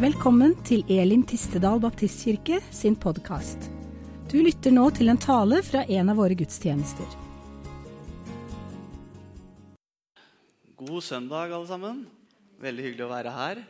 [0.00, 3.66] Velkommen til Elim Tistedal Baptistkirke sin podkast.
[4.32, 7.04] Du lytter nå til en tale fra en av våre gudstjenester.
[10.80, 12.00] God søndag, alle sammen.
[12.64, 13.62] Veldig hyggelig å være her.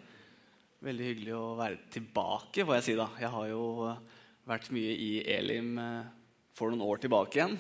[0.87, 2.99] Veldig hyggelig å være tilbake, får jeg si.
[3.03, 3.11] da.
[3.27, 4.25] Jeg har jo eh,
[4.55, 6.17] vært mye i Elim eh,
[6.55, 7.59] for noen år tilbake igjen.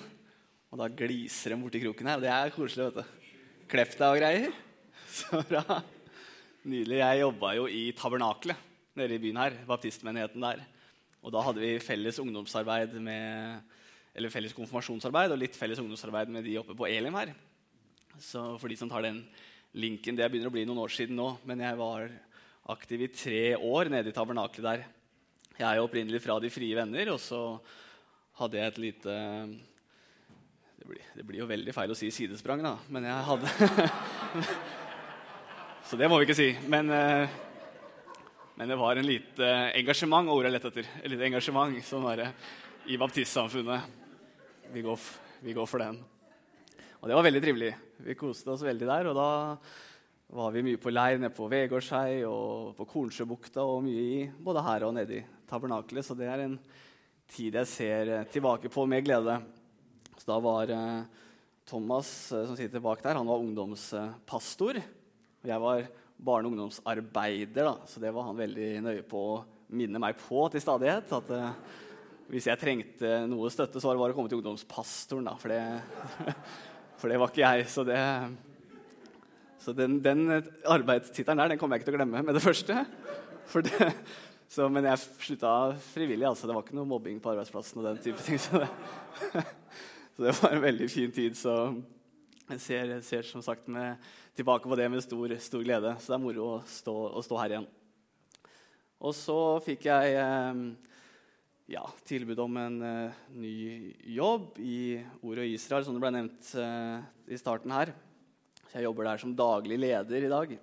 [0.71, 2.23] Og da gliser de borti kroken her.
[2.23, 2.93] Det er koselig.
[2.93, 3.31] vet du.
[3.75, 4.61] Klepp deg og greier.
[5.19, 5.83] Så bra.
[6.61, 6.99] Nydelig.
[7.01, 8.59] Jeg jobba jo i Tabernakelet
[8.99, 9.55] nede i byen her.
[9.65, 10.59] Baptistmenigheten der.
[11.25, 13.63] Og da hadde vi felles ungdomsarbeid med,
[14.13, 17.33] eller felles konfirmasjonsarbeid og litt felles ungdomsarbeid med de oppe på Elim her.
[18.21, 19.23] Så for de som tar den
[19.73, 21.31] linken, Det begynner å bli noen år siden nå.
[21.49, 22.11] Men jeg var
[22.69, 24.85] aktiv i tre år nede i tabernakelet der.
[25.57, 27.57] Jeg er jo opprinnelig fra De frie venner, og så
[28.37, 29.17] hadde jeg et lite
[30.77, 33.49] det blir, det blir, jo veldig feil å si sidesprang, da, men jeg hadde
[35.91, 36.53] Så det må vi ikke si.
[36.71, 37.31] Men, eh,
[38.55, 40.91] men det var en lite engasjement, ordet jeg lette etter.
[41.01, 42.21] Et lite engasjement som var
[42.87, 43.89] i baptistsamfunnet.
[44.71, 44.85] Vi
[45.41, 45.99] vi går for den.
[47.01, 47.73] Og det var veldig trivelig.
[48.07, 49.09] Vi koste oss veldig der.
[49.11, 49.57] Og da
[50.31, 54.63] var vi mye på leir nede på Vegårshei og på Kornsjøbukta og mye i både
[54.63, 56.07] her og nede i tabernakelet.
[56.07, 56.57] Så det er en
[57.27, 59.41] tid jeg ser tilbake på med glede.
[60.15, 61.03] Så da var eh,
[61.67, 64.85] Thomas eh, som sitter bak der, han var ungdomspastor.
[65.41, 65.87] Jeg var
[66.21, 69.39] barne- og ungdomsarbeider, da, så det var han veldig nøye på å
[69.73, 71.13] minne meg på til stadighet.
[71.17, 71.79] At uh,
[72.29, 75.31] hvis jeg trengte noe støtte, så var det bare å komme til ungdomspastoren.
[75.31, 76.35] Da, for, det,
[77.01, 77.69] for det var ikke jeg.
[77.73, 78.01] Så, det,
[79.65, 80.27] så den, den
[80.69, 82.85] arbeidstittelen der den kommer jeg ikke til å glemme med det første.
[83.51, 83.89] Det,
[84.47, 85.55] så, men jeg slutta
[85.89, 86.29] frivillig.
[86.29, 87.81] altså Det var ikke noe mobbing på arbeidsplassen.
[87.81, 88.39] og den type ting.
[88.39, 88.69] Så det,
[90.15, 91.39] så det var en veldig fin tid.
[91.39, 91.57] Så
[92.51, 93.97] jeg ser, ser som sagt med,
[94.37, 95.95] tilbake på det med stor, stor, glede.
[95.99, 97.69] Så det er moro å stå, å stå her igjen.
[99.01, 100.63] Og så fikk jeg eh,
[101.71, 103.55] ja, tilbud om en uh, ny
[104.17, 106.99] jobb i Ordet og Israel, som det ble nevnt uh,
[107.31, 107.93] i starten her.
[108.67, 110.57] Så jeg jobber der som daglig leder i dag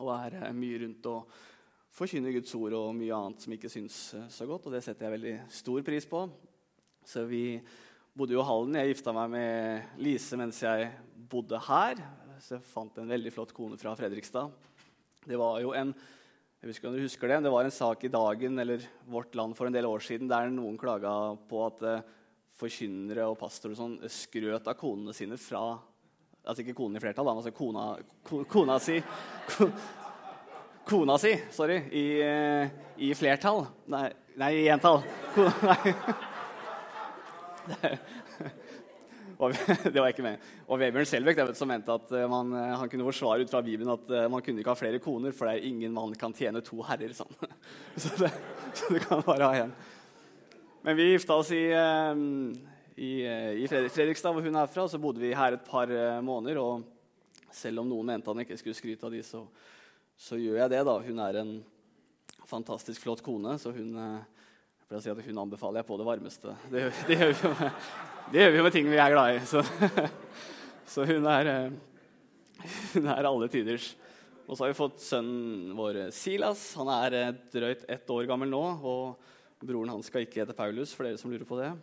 [0.00, 1.34] og er mye rundt og
[1.92, 3.98] forkynner Guds ord og mye annet som ikke syns
[4.32, 6.24] så godt, og det setter jeg veldig stor pris på.
[7.04, 7.60] Så vi
[8.16, 8.78] bodde jo i Hallen.
[8.80, 10.88] Jeg gifta meg med Lise mens jeg
[11.28, 12.00] bodde her.
[12.42, 14.50] Så jeg fant en veldig flott kone fra Fredrikstad.
[15.22, 15.92] Det var jo en
[16.62, 19.56] jeg husker om dere husker det, det var en sak i Dagen eller Vårt Land
[19.58, 21.12] for en del år siden der noen klaga
[21.50, 22.04] på at uh,
[22.58, 25.64] forkynnere og pastorer sånn, skrøt av konene sine fra
[26.42, 27.82] Altså ikke konen i flertall, men altså kona,
[28.50, 28.96] kona si
[30.90, 32.06] Kona si, sorry, i,
[33.06, 33.62] i flertall.
[33.94, 34.08] Nei,
[34.42, 35.04] nei i entall.
[35.36, 35.92] Kona, nei.
[37.70, 37.92] det
[39.94, 40.42] var ikke med.
[40.68, 43.92] Og Vebjørn Selbekk som mente at eh, man, eh, han kunne forsvare ut fra Bibelen
[43.94, 46.62] at eh, man kunne ikke ha flere koner, for det er ingen mann kan tjene
[46.64, 47.14] to herrer.
[47.16, 47.32] Sånn.
[48.02, 48.30] Så, det,
[48.72, 49.74] så, du kan bare ha én.
[50.82, 51.62] Men vi gifta oss i,
[52.98, 54.88] i, i Fredrikstad, hvor hun er fra.
[54.90, 55.92] Så bodde vi her et par
[56.26, 56.58] måneder.
[56.58, 59.44] Og selv om noen mente han ikke skulle skryte av de, så,
[60.18, 60.80] så gjør jeg det.
[60.88, 60.96] da.
[61.06, 61.52] Hun er en
[62.50, 63.94] fantastisk flott kone, så hun
[64.92, 66.54] jeg si hun anbefaler jeg på det varmeste.
[66.68, 67.70] Det, det gjør med,
[68.32, 69.40] det gjør vi med ting vi er glad i.
[69.44, 69.60] Så,
[70.94, 71.68] så hun, er,
[72.94, 73.90] hun er alle tiders.
[74.46, 76.62] Og så har vi fått sønnen vår Silas.
[76.80, 78.62] Han er drøyt ett år gammel nå.
[78.88, 81.74] Og broren hans skal ikke hete Paulus, for dere som lurer på det.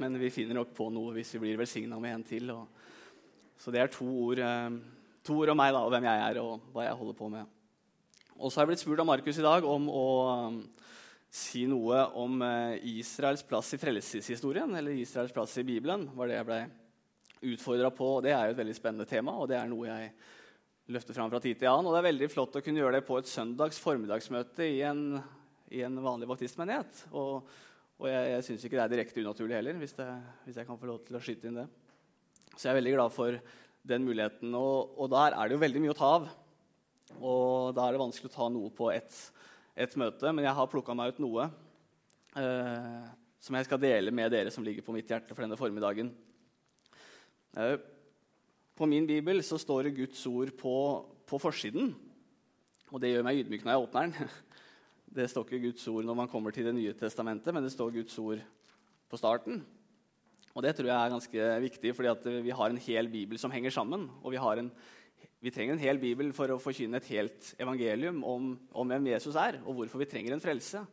[0.00, 2.48] Men vi finner nok på noe hvis vi blir velsigna med en til.
[2.56, 2.88] Og,
[3.60, 4.40] så det er to ord,
[5.20, 7.58] to ord om meg da, og hvem jeg er, og hva jeg holder på med.
[8.40, 10.06] Og så har jeg blitt spurt av Markus i dag om å
[11.32, 16.04] si noe om eh, Israels plass i frelseshistorien, eller Israels plass i Bibelen.
[16.12, 16.60] var det jeg ble
[17.54, 18.08] utfordra på.
[18.24, 20.10] Det er jo et veldig spennende tema, og det er noe jeg
[20.92, 21.88] løfter fram fra tid til annen.
[21.88, 25.06] Og det er veldig flott å kunne gjøre det på et søndags formiddagsmøte i en,
[25.72, 27.06] i en vanlig baptistmenighet.
[27.16, 27.48] Og,
[27.96, 30.08] og jeg, jeg syns ikke det er direkte unaturlig heller, hvis, det,
[30.44, 31.68] hvis, jeg kan få lov til å skyte inn det.
[32.52, 33.40] Så jeg er veldig glad for
[33.88, 34.52] den muligheten.
[34.52, 36.28] Og, og der er det jo veldig mye å ta av.
[37.16, 39.16] Og da er det vanskelig å ta noe på ett
[39.72, 41.46] et møte, men jeg har plukka meg ut noe
[42.36, 43.04] eh,
[43.42, 46.12] som jeg skal dele med dere som ligger på mitt hjerte for denne formiddagen.
[47.56, 47.76] Eh,
[48.76, 50.74] på min bibel så står det Guds ord på,
[51.28, 51.92] på, forsiden.
[52.92, 54.32] Og det gjør meg ydmyk når jeg åpner den.
[55.12, 57.90] Det står ikke Guds ord når man kommer til Det nye testamentet, men det står
[57.92, 58.38] Guds ord
[59.12, 59.58] på starten.
[60.56, 63.74] Og det tror jeg er ganske viktig, fordi vi har en hel bibel som henger
[63.76, 64.06] sammen.
[64.24, 64.70] Og vi har en
[65.42, 69.34] vi trenger en hel bibel for å forkynne et helt evangelium om, om, hvem Jesus
[69.34, 70.84] er, og hvorfor vi trenger en frelse.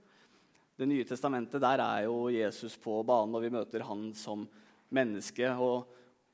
[0.79, 4.47] Det nye testamentet, der er jo Jesus på banen, og vi møter han som
[4.95, 5.51] menneske.
[5.53, 5.85] Og,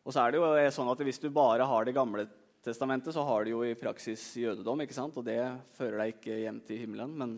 [0.05, 2.27] og så er det jo sånn at Hvis du bare har Det gamle
[2.63, 5.19] testamentet så har du jo i praksis jødedom, ikke sant?
[5.19, 5.41] og det
[5.75, 7.19] fører deg ikke hjem til himmelen.
[7.19, 7.37] Men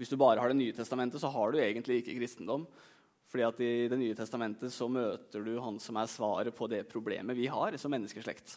[0.00, 2.64] hvis du bare har Det nye testamentet, så har du egentlig ikke kristendom.
[3.28, 6.86] Fordi at I Det nye testamentet så møter du han som er svaret på det
[6.88, 8.56] problemet vi har som menneskeslekt.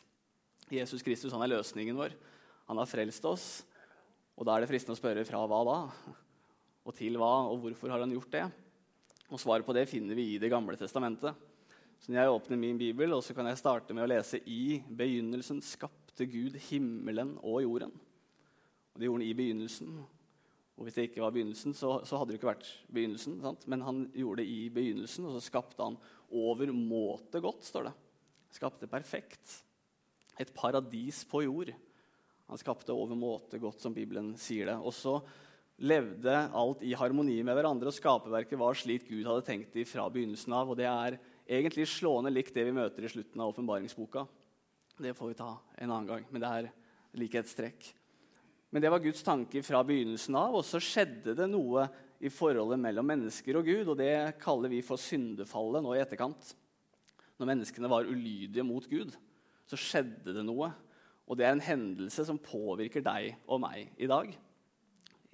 [0.72, 2.16] Jesus Kristus han er løsningen vår.
[2.70, 3.48] Han har frelst oss.
[4.36, 5.80] Og Da er det fristende å spørre fra hva da?
[6.86, 8.46] Og til hva, og hvorfor har han gjort det?
[9.32, 11.36] Og Svaret på det finner vi i Det gamle testamentet.
[12.00, 14.82] Så når jeg åpner min bibel, og så kan jeg starte med å lese I
[14.86, 17.94] begynnelsen skapte Gud himmelen og jorden.
[18.94, 19.96] Og Det gjorde han i begynnelsen.
[20.76, 23.40] Og Hvis det ikke var begynnelsen, så, så hadde det ikke vært begynnelsen.
[23.42, 23.64] Sant?
[23.72, 25.96] Men han gjorde det i begynnelsen, og så skapte han
[26.36, 27.96] overmåte godt, står det.
[28.52, 29.62] Skapte perfekt.
[30.40, 31.72] Et paradis på jord.
[32.50, 34.78] Han skapte overmåte godt, som Bibelen sier det.
[34.78, 35.18] Og så
[35.82, 40.08] levde alt i harmoni med hverandre, og skaperverket var slik Gud hadde tenkt det fra
[40.12, 40.72] begynnelsen av.
[40.72, 44.26] Og det er egentlig slående likt det vi møter i slutten av åpenbaringsboka.
[45.02, 46.72] Det får vi ta en annen gang, men det er
[47.20, 47.90] likhetstrekk.
[48.72, 51.86] Men det var Guds tanke fra begynnelsen av, og så skjedde det noe
[52.24, 56.54] i forholdet mellom mennesker og Gud, og det kaller vi for syndefallet nå i etterkant.
[57.40, 59.16] Når menneskene var ulydige mot Gud,
[59.70, 60.72] så skjedde det noe.
[61.26, 64.30] Og det er en hendelse som påvirker deg og meg i dag.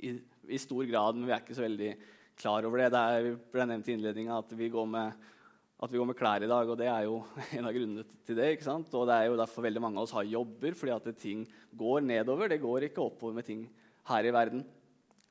[0.02, 0.16] I,
[0.48, 1.92] i stor grad, men vi er ikke så veldig
[2.40, 2.94] klar over det.
[2.94, 4.56] Det er, ble nevnt i innledninga at
[5.82, 7.24] at vi går med klær i dag, og det er jo
[7.58, 8.52] en av grunnene til det.
[8.54, 8.94] ikke sant?
[8.94, 11.42] Og det er jo derfor veldig mange av oss har jobber, fordi at ting
[11.74, 12.52] går nedover.
[12.52, 13.66] Det går ikke oppover med ting
[14.12, 14.62] her i verden.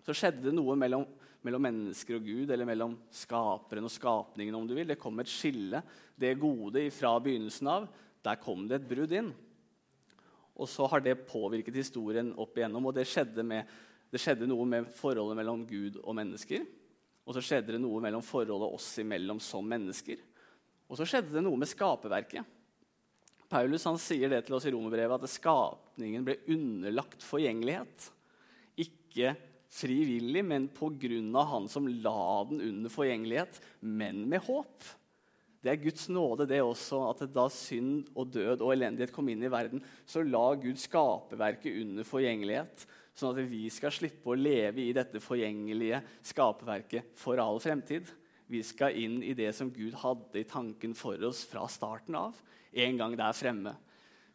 [0.02, 1.04] Så skjedde det noe mellom,
[1.46, 4.90] mellom mennesker og Gud, eller mellom skaperen og skapningen, om du vil.
[4.90, 5.84] Det kom et skille.
[6.18, 7.86] Det gode fra begynnelsen av,
[8.26, 9.30] der kom det et brudd inn.
[10.60, 13.68] Og så har det påvirket historien opp igjennom, og det skjedde, med,
[14.12, 16.66] det skjedde noe med forholdet mellom Gud og mennesker.
[17.24, 20.20] Og så skjedde det noe mellom forholdet oss imellom som mennesker.
[20.90, 22.56] Og så skjedde det noe med skaperverket.
[23.50, 28.10] Paulus han sier det til oss i romerbrevet at skapningen ble underlagt forgjengelighet.
[28.78, 29.34] Ikke
[29.70, 31.44] frivillig, men pga.
[31.46, 34.84] han som la den under forgjengelighet, men med håp.
[35.60, 39.44] Det er Guds nåde, det også, at da synd og død og elendighet kom inn
[39.44, 44.86] i verden, så la Gud skaperverket under forgjengelighet, sånn at vi skal slippe å leve
[44.86, 48.08] i dette forgjengelige skaperverket for all fremtid.
[48.50, 52.40] Vi skal inn i det som Gud hadde i tanken for oss fra starten av.
[52.72, 53.76] En gang der fremme.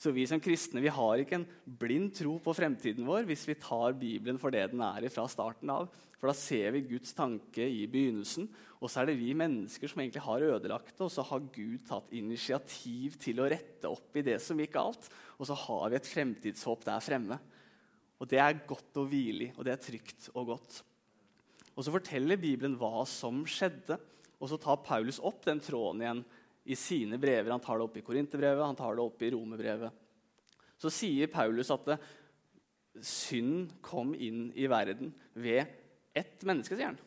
[0.02, 1.48] Så vi som kristne vi har ikke en
[1.80, 5.72] blind tro på fremtiden vår hvis vi tar Bibelen for det den er fra starten
[5.72, 5.88] av.
[6.20, 8.48] For da ser vi Guds tanke i begynnelsen,
[8.80, 11.04] og så er det vi mennesker som egentlig har ødelagt det.
[11.06, 15.10] Og så har Gud tatt initiativ til å rette opp i det som gikk galt.
[15.40, 17.40] Og så har vi et fremtidshåp der fremme.
[18.20, 20.82] Og det er godt å hvile i, og det er trygt og godt.
[21.76, 24.00] Og Så forteller Bibelen hva som skjedde,
[24.40, 26.24] og så tar Paulus opp den tråden igjen
[26.66, 27.54] i sine brever.
[27.54, 30.04] Han tar det opp i Korinterbrevet, han tar det opp i Romerbrevet.
[30.82, 32.00] Så sier Paulus at det,
[33.06, 35.68] synd kom inn i verden ved
[36.16, 36.98] ett menneske, sier.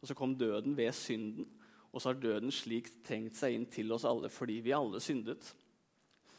[0.00, 1.48] Og så kom døden ved synden.
[1.90, 5.48] Og så har døden slik trengt seg inn til oss alle fordi vi alle syndet.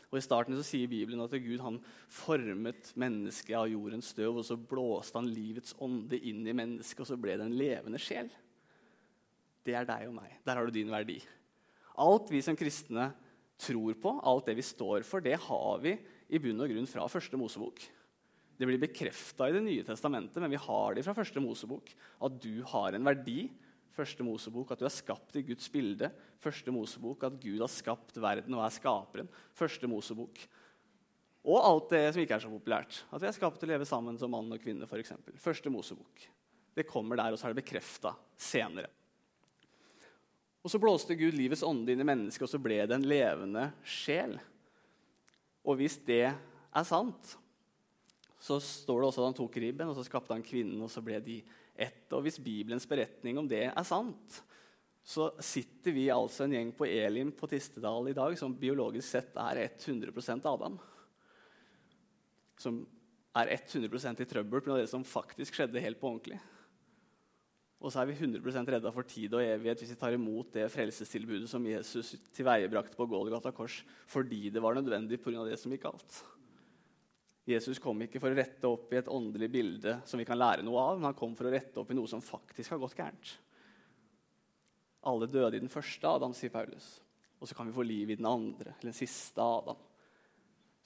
[0.08, 1.82] Og I starten så sier Bibelen at Gud han
[2.14, 7.10] formet mennesket av jordens støv, og så blåste han livets ånde inn i mennesket, og
[7.10, 8.30] så ble det en levende sjel.
[9.68, 10.38] Det er deg og meg.
[10.48, 11.18] Der har du din verdi.
[11.98, 13.10] Alt vi som kristne
[13.58, 15.96] tror på, alt det vi står for, det har vi
[16.30, 17.82] i bunn og grunn fra første Mosebok.
[18.58, 21.90] Det blir bekrefta i Det nye testamentet, men vi har det fra første Mosebok.
[22.26, 23.48] At du har en verdi
[23.98, 26.12] Første Mosebok at du er skapt i Guds bilde.
[26.44, 29.30] Første Mosebok at Gud har skapt verden og er skaperen.
[29.58, 30.44] Første Mosebok.
[31.48, 33.00] Og alt det som ikke er så populært.
[33.10, 34.90] At vi er skapt til å leve sammen som mann og kvinne.
[34.90, 35.38] For eksempel.
[35.42, 36.28] Første Mosebok.
[36.78, 38.92] Det kommer der, og så er det bekrefta senere.
[40.66, 43.70] Og Så blåste Gud livets ånde inn i mennesket, og så ble det en levende
[43.88, 44.36] sjel.
[45.68, 47.38] Og hvis det er sant,
[48.40, 51.04] så står det også at han tok ribben, og så skapte han kvinnen, og så
[51.04, 51.40] ble de
[51.78, 52.06] ett.
[52.16, 54.42] Og hvis Bibelens beretning om det er sant,
[55.08, 59.38] så sitter vi altså en gjeng på Elim på Tistedal i dag som biologisk sett
[59.40, 60.76] er 100% Adam.
[62.60, 62.82] Som
[63.38, 66.42] er 100% i trøbbel med det som faktisk skjedde helt på ordentlig.
[67.78, 70.66] Og så er vi 100% redda for tid og evighet hvis vi tar imot det
[70.74, 75.46] frelsestilbudet som Jesus tilveiebrakte på Golgata kors fordi det var nødvendig pga.
[75.46, 76.22] det som gikk galt.
[77.48, 80.66] Jesus kom ikke for å rette opp i et åndelig bilde som vi kan lære
[80.68, 82.98] noe av, men han kom for å rette opp i noe som faktisk har gått
[82.98, 83.30] gærent.
[85.08, 86.98] Alle døde i den første Adam, sier Paulus.
[87.40, 89.80] Og så kan vi få liv i den andre, eller den siste Adam.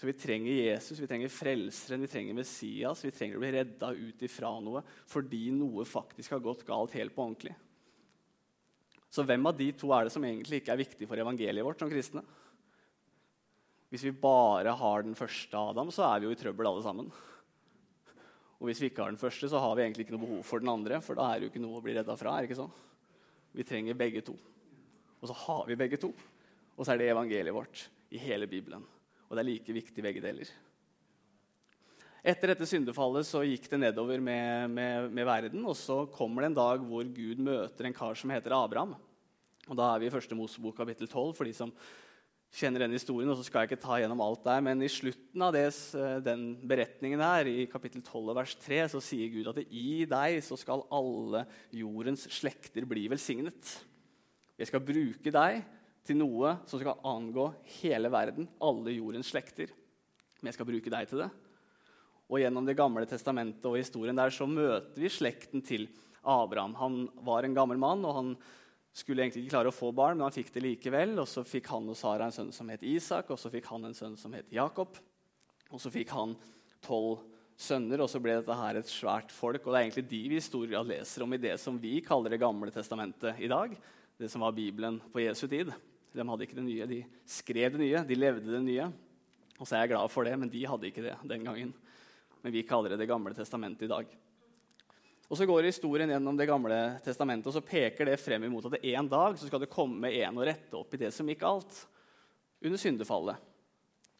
[0.01, 3.03] Så vi trenger Jesus, vi trenger Frelseren, vi trenger Messias.
[3.05, 7.13] Vi trenger å bli redda ut ifra noe fordi noe faktisk har gått galt helt
[7.13, 7.51] på ordentlig.
[9.13, 11.83] Så hvem av de to er det som egentlig ikke er viktig for evangeliet vårt
[11.83, 12.23] som kristne?
[13.93, 17.11] Hvis vi bare har den første Adam, så er vi jo i trøbbel alle sammen.
[18.57, 20.63] Og hvis vi ikke har den første, så har vi egentlig ikke noe behov for
[20.65, 20.97] den andre.
[21.05, 22.33] For da er det jo ikke noe å bli redda fra.
[22.33, 22.73] er det ikke sånn?
[23.53, 24.33] Vi trenger begge to.
[25.21, 26.09] Og så har vi begge to.
[26.73, 28.89] Og så er det evangeliet vårt i hele Bibelen.
[29.31, 30.49] Og det er like viktig begge deler.
[32.21, 35.63] Etter dette syndefallet så gikk det nedover med, med, med, verden.
[35.63, 38.97] Og så kommer det en dag hvor Gud møter en kar som heter Abraham.
[39.69, 41.71] Og Da er vi i første Mosebok kapittel 12 for de som
[42.51, 43.31] kjenner den historien.
[43.31, 46.19] og så skal jeg ikke ta gjennom alt der, Men i slutten av det, eh,
[46.19, 50.59] den beretningen her, i kapittel 12 vers 3, så sier Gud at i deg så
[50.59, 53.79] skal alle jordens slekter bli velsignet.
[54.59, 55.63] Jeg skal bruke deg
[56.07, 59.71] til noe som skal angå hele verden, alle jordens slekter.
[60.39, 61.29] Men jeg skal bruke deg til det.
[62.31, 65.89] Og gjennom Det gamle testamentet og historien der så møter vi slekten til
[66.23, 66.73] Abraham.
[66.79, 68.31] Han var en gammel mann, og han
[68.95, 71.17] skulle egentlig ikke klare å få barn, men han fikk det likevel.
[71.19, 73.89] Og så fikk han og Sara en sønn som het Isak, og så fikk han
[73.89, 74.95] en sønn som het Jakob.
[75.71, 76.35] Og så fikk han
[76.83, 77.21] tolv
[77.61, 79.65] sønner, og så ble dette her et svært folk.
[79.65, 82.41] Og det er egentlig de vi historier leser om i det som vi kaller Det
[82.41, 83.75] gamle testamentet i dag.
[84.17, 85.71] Det som var Bibelen på Jesu tid.
[86.11, 86.99] De hadde ikke det nye, de
[87.29, 88.89] skrev det nye, de levde det nye.
[89.61, 91.71] Og så er jeg glad for det, men de hadde ikke det den gangen.
[92.41, 94.09] Men vi kaller det Det gamle testamentet i dag.
[95.29, 98.75] Og Så går historien gjennom Det gamle testamentet, og så peker det frem imot at
[98.75, 101.45] det en dag så skal det komme en og rette opp i det som gikk
[101.47, 101.85] alt
[102.61, 103.37] under syndefallet.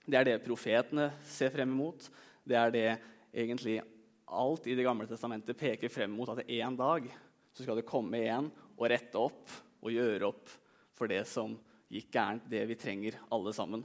[0.05, 2.07] Det er det profetene ser frem imot.
[2.48, 2.88] Det er det
[3.33, 3.81] egentlig
[4.25, 6.29] alt i Det gamle testamentet peker frem mot.
[6.29, 7.10] At en dag
[7.51, 10.50] så skal det komme en og rette opp og gjøre opp
[10.95, 11.57] for det som
[11.91, 13.83] gikk gærent, det vi trenger alle sammen.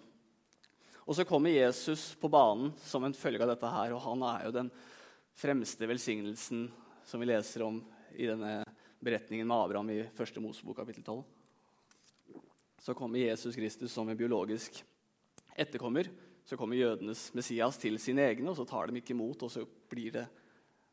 [1.06, 4.46] Og så kommer Jesus på banen som en følge av dette her, og han er
[4.46, 4.70] jo den
[5.36, 6.66] fremste velsignelsen
[7.06, 7.78] som vi leser om
[8.16, 8.62] i denne
[9.04, 10.40] beretningen med Abraham i 1.
[10.42, 11.22] Mosebok kapittel 12.
[12.82, 14.82] Så kommer Jesus Kristus som en biologisk
[15.54, 16.08] etterkommer.
[16.46, 19.42] Så kommer jødenes Messias til sine egne, og så tar de ikke imot.
[19.42, 20.26] Og så blir det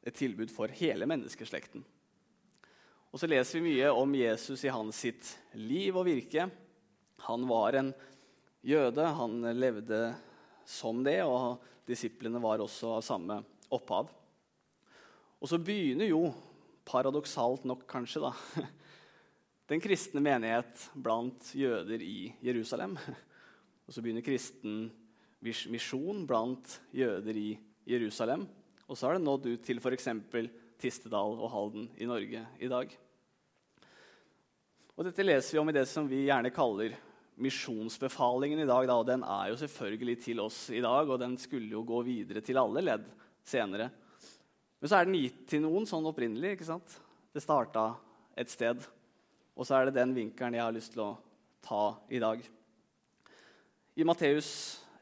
[0.04, 1.84] et tilbud for hele menneskeslekten.
[3.14, 6.48] Og så leser vi mye om Jesus i hans sitt liv og virke.
[7.28, 7.94] Han var en
[8.64, 10.00] jøde, han levde
[10.66, 13.40] som det, og disiplene var også av samme
[13.74, 14.10] opphav.
[15.44, 16.26] Og så begynner jo,
[16.88, 18.32] paradoksalt nok kanskje, da,
[19.72, 22.98] den kristne menighet blant jøder i Jerusalem.
[23.84, 24.90] Og så begynner kristen
[25.44, 27.50] misjon blant jøder i
[27.88, 28.46] Jerusalem.
[28.88, 30.12] Og så har det nådd ut til f.eks.
[30.84, 32.92] Tistedal og Halden i Norge i dag.
[34.94, 36.96] Og Dette leser vi om i det som vi gjerne kaller
[37.42, 38.88] misjonsbefalingen i dag.
[38.90, 42.02] Da, og Den er jo selvfølgelig til oss i dag, og den skulle jo gå
[42.06, 43.08] videre til alle ledd
[43.46, 43.90] senere.
[44.80, 46.58] Men så er den gitt til noen sånn opprinnelig.
[46.58, 46.98] ikke sant?
[47.34, 47.94] Det starta
[48.38, 48.84] et sted.
[49.54, 51.12] Og så er det den vinkelen jeg har lyst til å
[51.64, 52.42] ta i dag.
[53.96, 54.50] I Matteus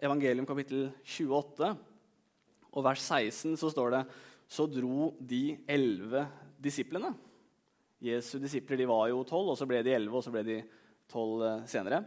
[0.03, 1.71] evangelium kapittel 28
[2.71, 4.01] og vers 16 så står det
[4.51, 6.25] så dro de elleve
[6.61, 7.13] disiplene.
[8.01, 10.57] Jesu disipler de var jo tolv, og så ble de elleve, og så ble de
[11.11, 12.01] tolv eh, senere.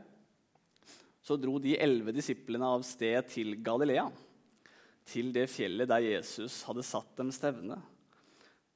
[1.25, 4.11] Så dro de elleve disiplene av sted til Galilea
[5.09, 7.79] til det fjellet der Jesus hadde satt dem stevne.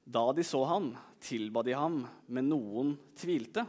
[0.08, 2.00] Da de så ham, tilba de ham,
[2.32, 3.66] men noen tvilte.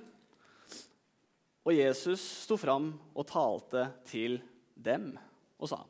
[1.68, 4.40] Og Jesus sto fram og talte til
[4.80, 5.12] dem
[5.60, 5.82] og sa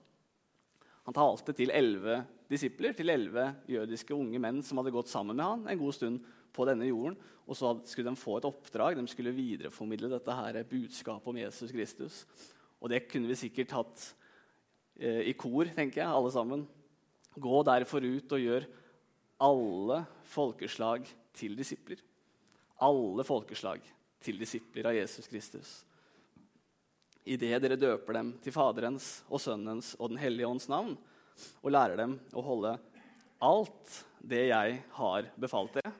[1.06, 5.46] Han talte til elleve disipler, til elleve jødiske unge menn som hadde gått sammen med
[5.46, 7.18] han en god stund på denne jorden.
[7.50, 8.98] Og så skulle de få et oppdrag.
[8.98, 12.24] De skulle videreformidle dette her budskapet om Jesus Kristus.
[12.80, 14.08] Og det kunne vi sikkert hatt
[15.00, 16.66] Eh, i kor, tenker jeg, alle sammen.
[17.40, 18.66] Gå derfor ut og gjør
[19.48, 21.06] alle folkeslag
[21.40, 22.02] til disipler.
[22.84, 23.86] Alle folkeslag
[24.20, 25.72] til disipler av Jesus Kristus.
[27.24, 30.98] Idet dere døper dem til Faderens og Sønnens og Den hellige ånds navn,
[31.64, 32.76] og lærer dem å holde
[33.40, 35.94] alt det jeg har befalt dere.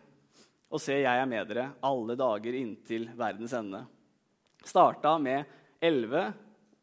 [0.68, 3.86] Og se, jeg er med dere alle dager inntil verdens ende.
[4.68, 5.48] Starta med
[5.80, 6.28] elleve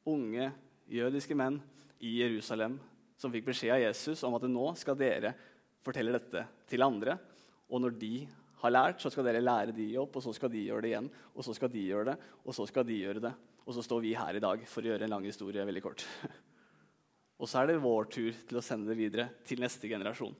[0.06, 0.50] unge
[0.90, 1.58] jødiske menn
[2.04, 2.78] i Jerusalem
[3.16, 5.32] som fikk beskjed av Jesus om at nå skal dere
[5.84, 7.16] fortelle dette til andre.
[7.72, 8.14] Og når de
[8.62, 11.08] har lært, så skal dere lære de opp, og så skal de gjøre det igjen.
[11.34, 13.32] Og så skal de gjøre det, og så skal de gjøre det.
[13.66, 16.04] Og så står vi her i dag for å gjøre en lang historie veldig kort.
[17.36, 20.32] Og så er det vår tur til å sende det videre til neste generasjon.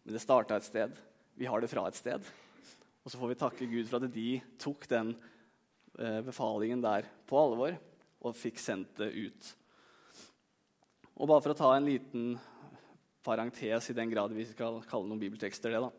[0.00, 0.94] Men det starta et sted.
[1.36, 2.24] Vi har det fra et sted.
[3.04, 5.10] Og så får vi takke Gud for at de tok den
[5.98, 7.76] eh, befalingen der på alvor
[8.24, 9.52] og fikk sendt det ut.
[11.18, 12.32] Og bare for å ta en liten
[13.26, 15.90] parentes i den grad vi skal kalle noen bibeltekster det, da,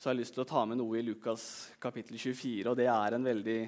[0.00, 1.42] så har jeg lyst til å ta med noe i Lukas
[1.82, 2.70] kapittel 24.
[2.70, 3.58] og Det er en veldig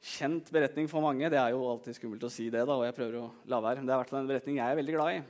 [0.00, 1.28] kjent beretning for mange.
[1.30, 3.78] Det er jo alltid skummelt å si det, da, og jeg prøver å la være.
[3.78, 5.20] Men det er i hvert fall en beretning jeg er veldig glad i.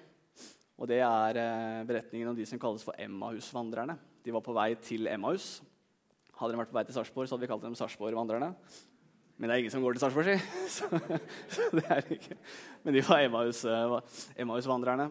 [0.81, 3.99] Og det er eh, beretningen om de som kalles for Emmaus-vandrerne.
[4.25, 5.59] De var på vei til Emmaus.
[6.39, 8.55] Hadde de vært på vei til Sarpsborg, så hadde vi kalt dem Sarpsborg-vandrerne.
[9.41, 10.37] Men det er ingen som går til Sarpsborg, si.
[10.77, 10.89] Så,
[11.49, 12.37] så, det er ikke.
[12.85, 13.23] Men de var
[14.37, 15.07] Emmaus-vandrerne.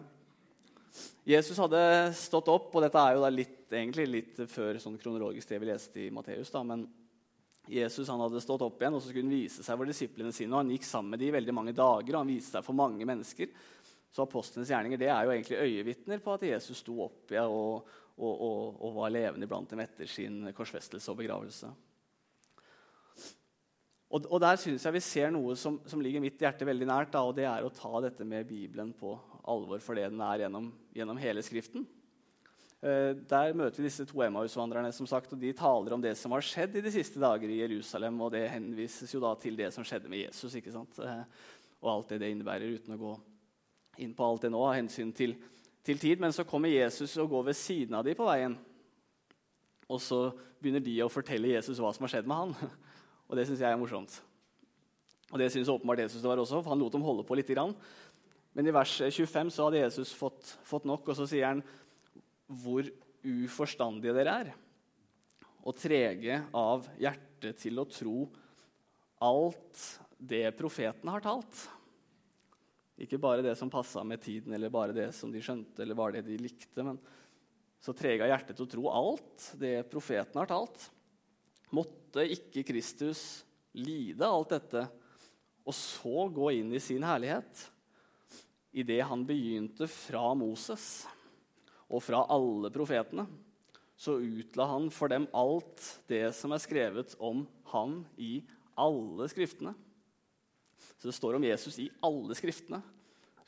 [1.26, 1.82] Jesus hadde
[2.14, 6.02] stått opp, og dette er jo litt, egentlig litt før sånn kronologisk det vi leste
[6.04, 6.54] i Matteus.
[6.62, 6.86] Men
[7.70, 10.54] Jesus han hadde stått opp igjen og så skulle han vise seg for disiplene sine.
[10.54, 12.78] og Han gikk sammen med dem i veldig mange dager, og han viste seg for
[12.78, 13.50] mange mennesker.
[14.14, 17.92] Så apostlenes gjerninger det er jo egentlig øyevitner på at Jesus sto opp igjen og,
[18.14, 21.74] og, og, og var levende iblant dem etter sin korsfestelse og begravelse.
[24.10, 27.12] Og, og der syns jeg vi ser noe som, som, ligger mitt hjerte veldig nært.
[27.14, 29.14] Da, og det er å ta dette med Bibelen på
[29.50, 31.86] alvor for det den er gjennom, gjennom hele Skriften.
[32.80, 36.34] Uh, der møter vi disse to Emmaus-vandrerne, som sagt, og de taler om det som
[36.34, 38.18] har skjedd i de siste dager i Jerusalem.
[38.24, 40.98] Og det henvises jo da til det som skjedde med Jesus, ikke sant?
[40.98, 41.22] Uh,
[41.80, 43.14] og alt det det innebærer, uten å gå
[44.02, 45.36] inn på alt det nå av hensyn til,
[45.86, 46.18] til tid.
[46.20, 48.58] Men så kommer Jesus og går ved siden av dem på veien.
[49.90, 50.24] Og så
[50.60, 52.56] begynner de å fortelle Jesus hva som har skjedd med han.
[53.30, 54.16] Og det syns jeg er morsomt.
[55.30, 57.52] Og det syns åpenbart Jesus det var også, for han lot dem holde på litt.
[58.50, 61.62] Men i vers 25 så hadde Jesus fått, fått nok, og så sier han
[62.50, 62.88] hvor
[63.22, 64.52] uforstandige dere er,
[65.62, 68.24] og trege av hjerte til å tro
[69.22, 69.84] alt
[70.18, 71.66] det profeten har talt.
[73.00, 76.18] Ikke bare det som passa med tiden, eller bare det som de skjønte, eller bare
[76.18, 76.98] det de likte, men
[77.80, 80.90] så trege av hjerte til å tro alt det profeten har talt.
[81.74, 83.44] Måtte ikke Kristus
[83.78, 84.86] lide alt dette
[85.66, 87.66] og så gå inn i sin herlighet?
[88.70, 91.04] Idet han begynte fra Moses
[91.90, 93.26] og fra alle profetene,
[93.98, 98.38] så utla han for dem alt det som er skrevet om han i
[98.78, 99.74] alle skriftene.
[100.96, 102.80] Så det står om Jesus i alle skriftene.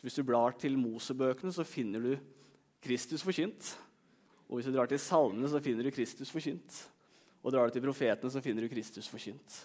[0.02, 2.12] Hvis du blar til Mosebøkene, så finner du
[2.82, 3.70] Kristus forkynt.
[4.48, 6.82] Og hvis du drar til salmene, så finner du Kristus forkynt.
[7.42, 9.62] Og drar du til profetene, så finner du Kristus forkynt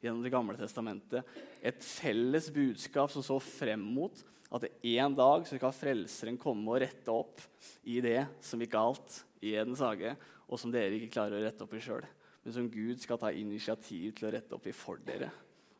[0.00, 1.26] gjennom Det gamle testamentet.
[1.60, 6.80] Et felles budskap som så frem mot at en dag så skal Frelseren komme og
[6.82, 7.42] rette opp
[7.86, 10.16] i det som gikk galt i Edens hage,
[10.50, 12.02] og som dere ikke klarer å rette opp i sjøl,
[12.42, 15.30] men som Gud skal ta initiativ til å rette opp i for dere.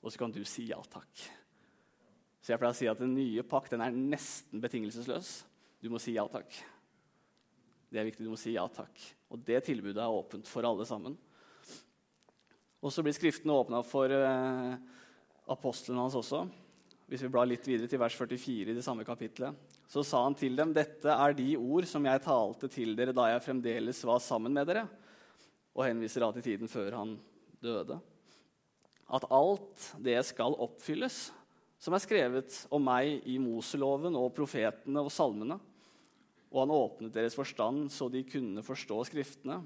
[0.01, 1.25] Og så kan du si ja takk.
[2.41, 5.33] Så jeg pleier å si at Den nye pakt den er nesten betingelsesløs.
[5.83, 6.55] Du må si ja takk.
[7.91, 8.25] Det er viktig.
[8.25, 9.03] Du må si ja takk.
[9.35, 11.19] Og det tilbudet er åpent for alle sammen.
[12.81, 14.75] Og så blir Skriftene åpna for eh,
[15.53, 16.47] apostlene hans også.
[17.11, 19.57] Hvis vi blar litt videre til vers 44 i det samme kapitlet.
[19.91, 23.27] Så sa han til dem, 'Dette er de ord som jeg talte til dere da
[23.33, 24.89] jeg fremdeles var sammen med dere.'
[25.75, 27.19] Og henviser da til tiden før han
[27.63, 28.01] døde.
[29.11, 31.33] At alt det skal oppfylles
[31.81, 35.57] som er skrevet om meg i Moseloven og profetene og salmene.
[36.51, 39.61] Og han åpnet deres forstand så de kunne forstå Skriftene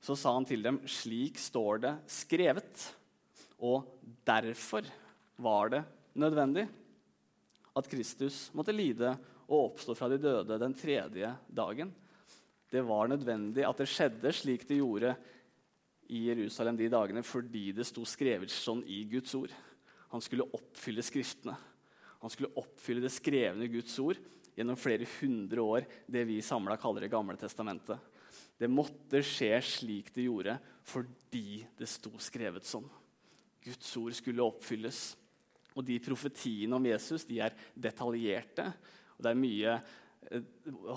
[0.00, 2.94] så sa han til dem, 'Slik står det skrevet.'
[3.58, 3.82] Og
[4.24, 4.86] derfor
[5.36, 5.84] var det
[6.14, 6.68] nødvendig
[7.74, 9.16] at Kristus måtte lide
[9.48, 11.90] og oppstå fra de døde den tredje dagen.
[12.70, 15.14] Det var nødvendig at det skjedde slik det gjorde
[16.08, 19.52] i Jerusalem de dagene fordi det sto skrevet sånn i Guds ord.
[20.12, 21.56] Han skulle oppfylle Skriftene.
[22.18, 24.18] Han skulle oppfylle det skrevne Guds ord
[24.58, 27.98] gjennom flere hundre år, det vi samla kaller Det gamle testamentet.
[28.58, 30.56] Det måtte skje slik det gjorde
[30.88, 32.86] fordi det sto skrevet sånn.
[33.62, 35.02] Guds ord skulle oppfylles.
[35.76, 38.64] Og de profetiene om Jesus de er detaljerte.
[39.16, 40.46] Og det er mye eh,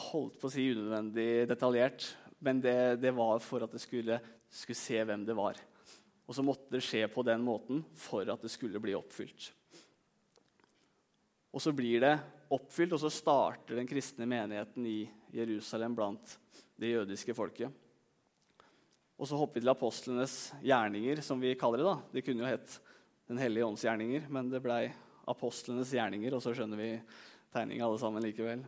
[0.09, 2.07] holdt på å si unødvendig detaljert,
[2.41, 4.17] men det, det var for at det skulle,
[4.49, 5.59] skulle se hvem det var.
[6.25, 9.51] Og så måtte det skje på den måten for at det skulle bli oppfylt.
[11.51, 12.15] Og så blir det
[12.55, 15.01] oppfylt, og så starter den kristne menigheten i
[15.35, 16.37] Jerusalem blant
[16.81, 17.69] det jødiske folket.
[19.21, 21.85] Og så hopper vi til apostlenes gjerninger, som vi kaller det.
[21.85, 21.97] da.
[22.15, 22.79] Det kunne jo hett
[23.31, 24.89] Den hellige ånds gjerninger, men det blei
[25.29, 26.89] apostlenes gjerninger, og så skjønner vi
[27.53, 28.65] tegninga alle sammen likevel.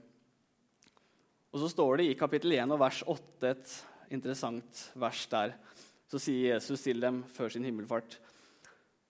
[1.52, 3.74] Og så står det i kapittel 1 og vers 8 et
[4.16, 5.58] interessant vers der.
[6.08, 8.20] Så sier Jesus til dem før sin himmelfart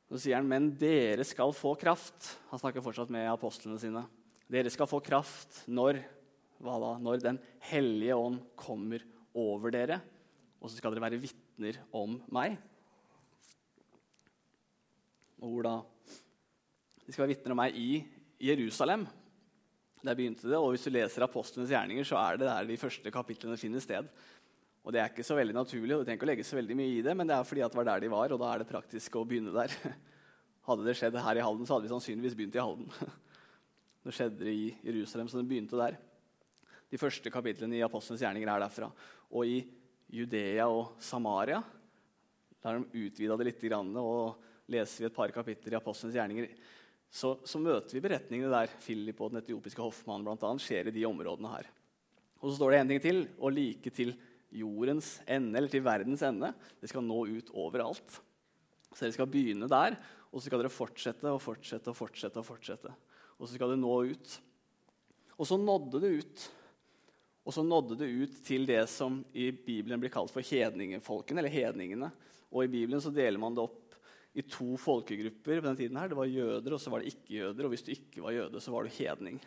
[0.09, 2.33] Så sier han, men dere skal få kraft.
[2.49, 4.03] Han snakker fortsatt med apostlene sine.
[4.49, 6.01] Dere skal få kraft når
[6.63, 6.91] hva da?
[7.03, 9.03] Når Den hellige ånd kommer
[9.37, 9.99] over dere,
[10.61, 12.55] og så skal dere være vitner om meg.
[15.43, 15.75] Og hvor da?
[17.03, 17.89] De skal være vitner om meg i
[18.43, 19.03] Jerusalem.
[20.03, 23.11] Der begynte det, og Hvis du leser apostlenes gjerninger, så er det der de første
[23.11, 24.07] kapitlene finner sted.
[24.83, 26.75] Og Det er ikke så veldig naturlig, og du trenger ikke å legge så veldig
[26.75, 28.49] mye i det, men det er fordi at det var der de var, og da
[28.51, 29.71] er det praktisk å begynne der.
[30.67, 32.87] Hadde det skjedd her i Halden, så hadde vi sannsynligvis begynt i Halden.
[34.03, 35.95] Nå skjedde det i Jerusalem, så det begynte der.
[36.93, 38.91] De første kapitlene i Apostlenes gjerninger er derfra.
[39.33, 39.63] Og i
[40.13, 41.63] Judea og Samaria
[42.63, 43.63] der de utvida det litt.
[43.73, 46.51] Og leser vi et par kapitler i Apostlenes gjerninger,
[47.13, 50.93] så, så, møter vi beretningene der Philip og den etiopiske hoffmannen blant annet, skjer i
[50.95, 51.67] de områdene her.
[52.39, 54.15] Og så står det en ting til å like til
[54.53, 56.49] jordens ende, eller til verdens ende.
[56.81, 58.17] Det skal nå ut overalt.
[58.89, 59.99] Så dere skal begynne der,
[60.31, 62.41] og så skal dere fortsette og fortsette og fortsette.
[62.41, 62.95] Og fortsette.
[63.37, 64.35] Og så skal det nå ut.
[65.37, 66.49] Og så nådde det ut.
[67.43, 71.51] Og så nådde det ut til det som i Bibelen blir kalt for hedningefolkene, eller
[71.51, 72.11] hedningene.
[72.53, 73.97] Og i Bibelen så deler man det opp
[74.33, 75.97] i to folkegrupper på den tiden.
[75.99, 76.07] her.
[76.09, 77.65] Det var jøder, og så var det ikke-jøder.
[77.65, 79.39] Og hvis du ikke var jøde, så var du hedning.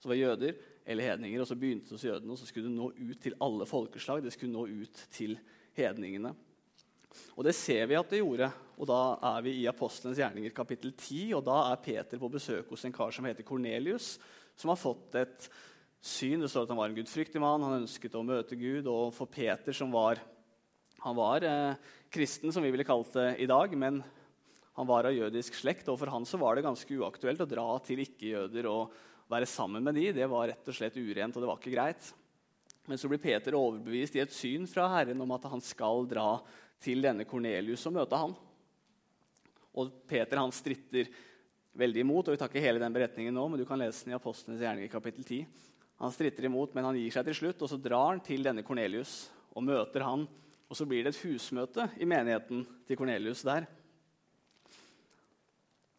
[0.00, 2.76] Så var jøder eller hedninger, og så begynte det hos jødene, og så skulle det
[2.76, 4.22] nå ut til alle folkeslag.
[4.24, 5.36] Det skulle nå ut til
[5.76, 6.32] hedningene.
[7.36, 8.50] Og det ser vi at det gjorde.
[8.80, 9.00] Og da
[9.34, 12.94] er vi i Apostelens gjerninger kapittel 10, og da er Peter på besøk hos en
[12.96, 14.14] kar som heter Kornelius,
[14.56, 15.50] som har fått et
[16.00, 16.40] syn.
[16.40, 18.88] Det står at han var en gudfryktig mann, han ønsket å møte Gud.
[18.90, 20.20] Og for Peter, som var
[21.00, 21.74] han var eh,
[22.12, 24.02] kristen, som vi ville kalt det i dag, men
[24.76, 25.88] han var av jødisk slekt.
[25.88, 28.92] Og for han så var det ganske uaktuelt å dra til ikke-jøder og
[29.30, 30.10] være sammen med de.
[30.16, 32.10] Det var rett og slett urent, og det var ikke greit.
[32.88, 36.34] Men så blir Peter overbevist i et syn fra Herren om at han skal dra
[36.80, 38.36] til denne Kornelius og møte han.
[39.80, 41.08] Og Peter han stritter
[41.80, 42.28] veldig imot.
[42.28, 44.60] og Vi tar ikke hele den beretningen nå, men du kan lese den i Apostlenes
[44.60, 45.69] gjerning i kapittel 10.
[46.00, 48.64] Han stritter imot, men han gir seg til slutt, og så drar han til denne
[48.64, 50.24] Kornelius og møter han
[50.70, 53.66] og så blir det et husmøte i menigheten til Kornelius der.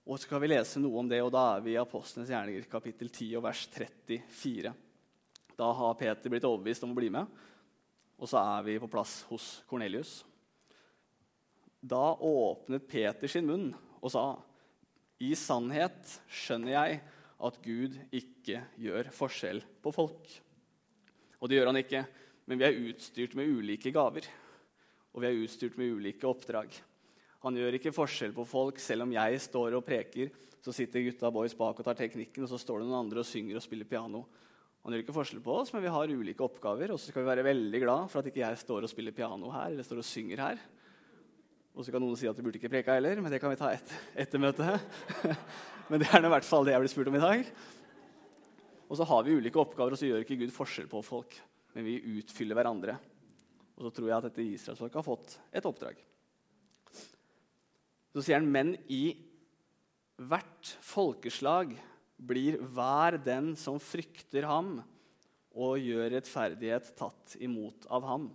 [0.08, 2.70] Og så skal vi lese noe om det, og da er vi i Apostlenes gjerninger
[2.72, 4.72] kapittel 10 og vers 34.
[5.60, 7.28] Da har Peter blitt overbevist om å bli med,
[8.16, 10.22] og så er vi på plass hos Kornelius.
[11.82, 14.40] Da åpnet Peter sin munn og sa,
[15.20, 17.02] 'I sannhet skjønner jeg
[17.42, 20.38] at Gud ikke gjør forskjell på folk.'
[21.42, 22.06] Og det gjør han ikke,
[22.46, 24.28] men vi er utstyrt med ulike gaver
[25.12, 26.76] og vi er utstyrt med ulike oppdrag.
[27.44, 28.80] Han gjør ikke forskjell på folk.
[28.80, 32.52] Selv om jeg står og preker, så sitter gutta boys bak og tar teknikken, og
[32.52, 34.24] så står det noen andre og synger og spiller piano.
[34.82, 36.94] Han gjør ikke forskjell på oss, men vi har ulike oppgaver.
[36.94, 39.52] Og så skal vi være veldig glad for at ikke jeg står og spiller piano
[39.54, 40.64] her, eller står og synger her.
[41.72, 43.60] Og så kan noen si at du burde ikke preka heller, men det kan vi
[43.60, 44.82] ta et, etter møtet.
[45.90, 47.46] men det er i hvert fall det jeg blir spurt om i dag.
[48.92, 51.38] Og så har vi ulike oppgaver, og så gjør ikke Gud forskjell på folk,
[51.78, 52.98] men vi utfyller hverandre.
[53.78, 56.02] Og så tror jeg at dette israelsfolket har fått et oppdrag.
[58.12, 59.16] Så sier han, men i
[60.20, 61.72] hvert folkeslag
[62.22, 64.76] blir hver den som frykter ham
[65.52, 68.28] og gjør rettferdighet, tatt imot av ham.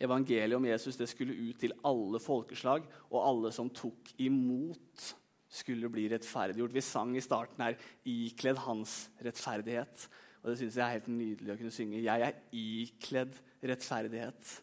[0.00, 5.10] Evangeliet om Jesus det skulle ut til alle folkeslag, og alle som tok imot,
[5.50, 6.72] skulle bli rettferdiggjort.
[6.72, 10.08] Vi sang i starten her 'ikledd hans rettferdighet'.
[10.42, 12.02] Og det syns jeg er helt nydelig å kunne synge.
[12.04, 14.60] Jeg er ikledd rettferdighet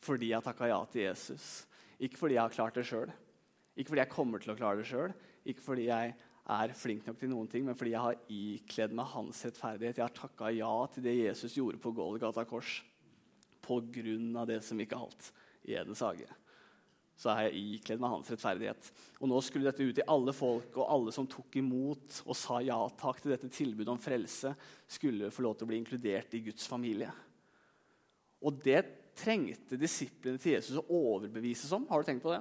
[0.00, 1.66] fordi jeg takka ja til Jesus.
[2.00, 3.10] Ikke fordi jeg har klart det sjøl,
[3.76, 5.12] ikke fordi jeg kommer til å klare det sjøl,
[5.44, 6.14] ikke fordi jeg
[6.48, 9.98] er flink nok til noen ting, men fordi jeg har ikledd meg hans rettferdighet.
[9.98, 12.80] Jeg har takka ja til det Jesus gjorde på Golgata kors
[13.68, 15.32] av det som ikke alt
[15.68, 16.28] i Edens hage
[17.20, 18.86] så har jeg ikledd meg hans rettferdighet.
[19.20, 22.62] Og nå skulle dette ut til alle folk, og alle som tok imot og sa
[22.64, 24.54] ja takk til dette tilbudet om frelse,
[24.88, 27.10] skulle få lov til å bli inkludert i Guds familie.
[28.40, 28.80] Og det
[29.20, 31.84] trengte disiplene til Jesus å overbevises om.
[31.90, 32.40] Har du tenkt på det?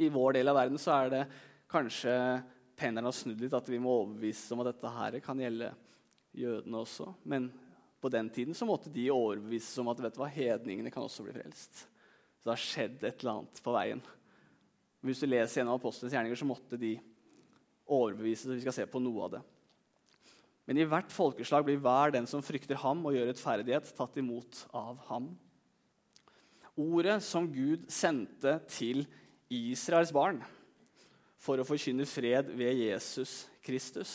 [0.00, 1.22] I vår del av verden så er det
[1.70, 2.14] kanskje
[2.80, 5.68] pendelen har snudd litt, at vi må overbevises om at dette her kan gjelde
[6.32, 7.12] jødene også.
[7.28, 7.52] Men
[8.04, 11.24] på den tiden så måtte de overbevises om at vet du hva, hedningene kan også
[11.24, 11.86] bli frelst.
[12.36, 14.02] Så det har skjedd et eller annet på veien.
[15.04, 16.98] Hvis du leser gjennom apostlenes gjerninger, så måtte de
[17.88, 18.44] overbevise.
[18.44, 19.40] så Vi skal se på noe av det.
[20.68, 24.60] Men i hvert folkeslag blir hver den som frykter ham og gjør rettferdighet, tatt imot
[24.76, 25.30] av ham.
[26.80, 29.04] Ordet som Gud sendte til
[29.52, 30.42] Israels barn
[31.40, 34.14] for å forkynne fred ved Jesus Kristus,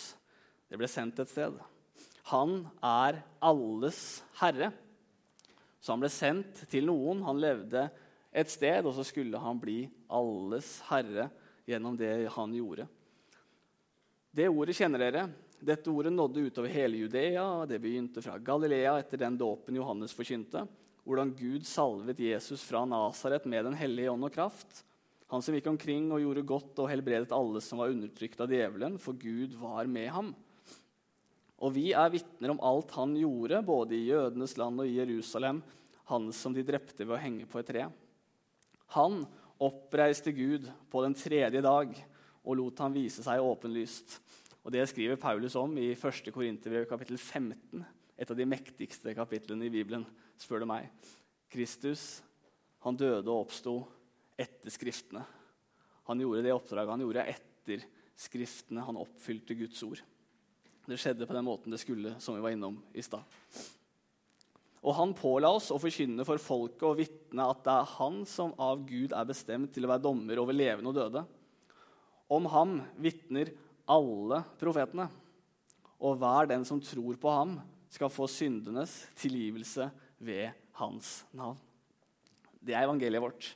[0.70, 1.58] det ble sendt et sted.
[2.30, 4.72] Han er alles herre.
[5.80, 7.24] Så han ble sendt til noen.
[7.26, 7.88] Han levde
[8.30, 9.82] et sted, og så skulle han bli
[10.14, 11.30] alles herre
[11.70, 12.86] gjennom det han gjorde.
[14.30, 15.24] Det ordet kjenner dere.
[15.60, 17.66] Dette ordet nådde utover hele Judea.
[17.68, 20.68] Det begynte fra Galilea etter den dåpen Johannes forkynte.
[21.04, 24.84] Hvordan Gud salvet Jesus fra Nasaret med Den hellige ånd og kraft.
[25.30, 28.96] Han som gikk omkring og gjorde godt og helbredet alle som var undertrykt av djevelen,
[29.02, 30.32] for Gud var med ham.
[31.60, 35.60] Og vi er vitner om alt han gjorde, både i jødenes land og i Jerusalem,
[36.10, 37.86] han som de drepte ved å henge på et tre.
[38.96, 39.22] Han
[39.60, 41.92] oppreiste Gud på den tredje dag
[42.50, 44.16] og lot han vise seg åpenlyst.
[44.64, 46.32] Og Det skriver Paulus om i 1.
[46.34, 47.84] Korinterbrev kapittel 15,
[48.20, 50.06] et av de mektigste kapitlene i Bibelen,
[50.40, 50.90] spør du meg.
[51.52, 52.22] Kristus
[52.84, 53.76] han døde og oppsto
[54.40, 55.24] etter Skriftene.
[56.08, 57.84] Han gjorde det oppdraget han gjorde etter
[58.20, 58.84] Skriftene.
[58.88, 60.02] Han oppfylte Guds ord.
[60.90, 63.22] Det skjedde på den måten det skulle, som vi var innom i stad.
[64.80, 68.56] Og han påla oss å forkynne for folket og vitne at det er han som
[68.58, 71.24] av Gud er bestemt til å være dommer over levende og døde.
[72.32, 73.52] Om ham vitner
[73.90, 75.10] alle profetene.
[76.00, 77.58] Og hver den som tror på ham,
[77.90, 79.90] skal få syndenes tilgivelse
[80.22, 81.58] ved hans navn.
[82.62, 83.54] Det er evangeliet vårt.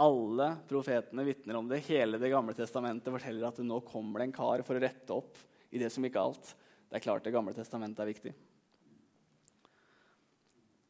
[0.00, 1.84] Alle profetene vitner om det.
[1.88, 5.16] Hele Det gamle testamentet forteller at det nå kommer det en kar for å rette
[5.16, 6.54] opp i det som ikke er alt.
[6.88, 8.32] Det er klart Det gamle testamentet er viktig.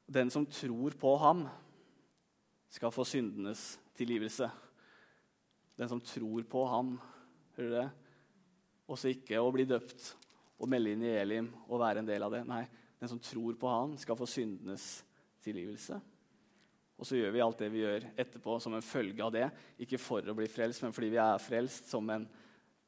[0.08, 1.48] Den som tror på ham,
[2.68, 4.50] skal få syndenes tilgivelse.
[5.76, 6.98] Den som tror på ham,
[7.56, 7.88] hører du det?
[8.88, 10.10] Også ikke å bli døpt
[10.58, 12.42] og melde inn i Elim og være en del av det.
[12.48, 12.64] Nei,
[13.00, 14.86] den som tror på ham, skal få syndenes
[15.44, 16.00] tilgivelse.
[16.98, 19.46] Og så gjør vi alt det vi gjør etterpå som en følge av det.
[19.84, 22.26] Ikke for å bli frelst, men fordi vi er frelst som en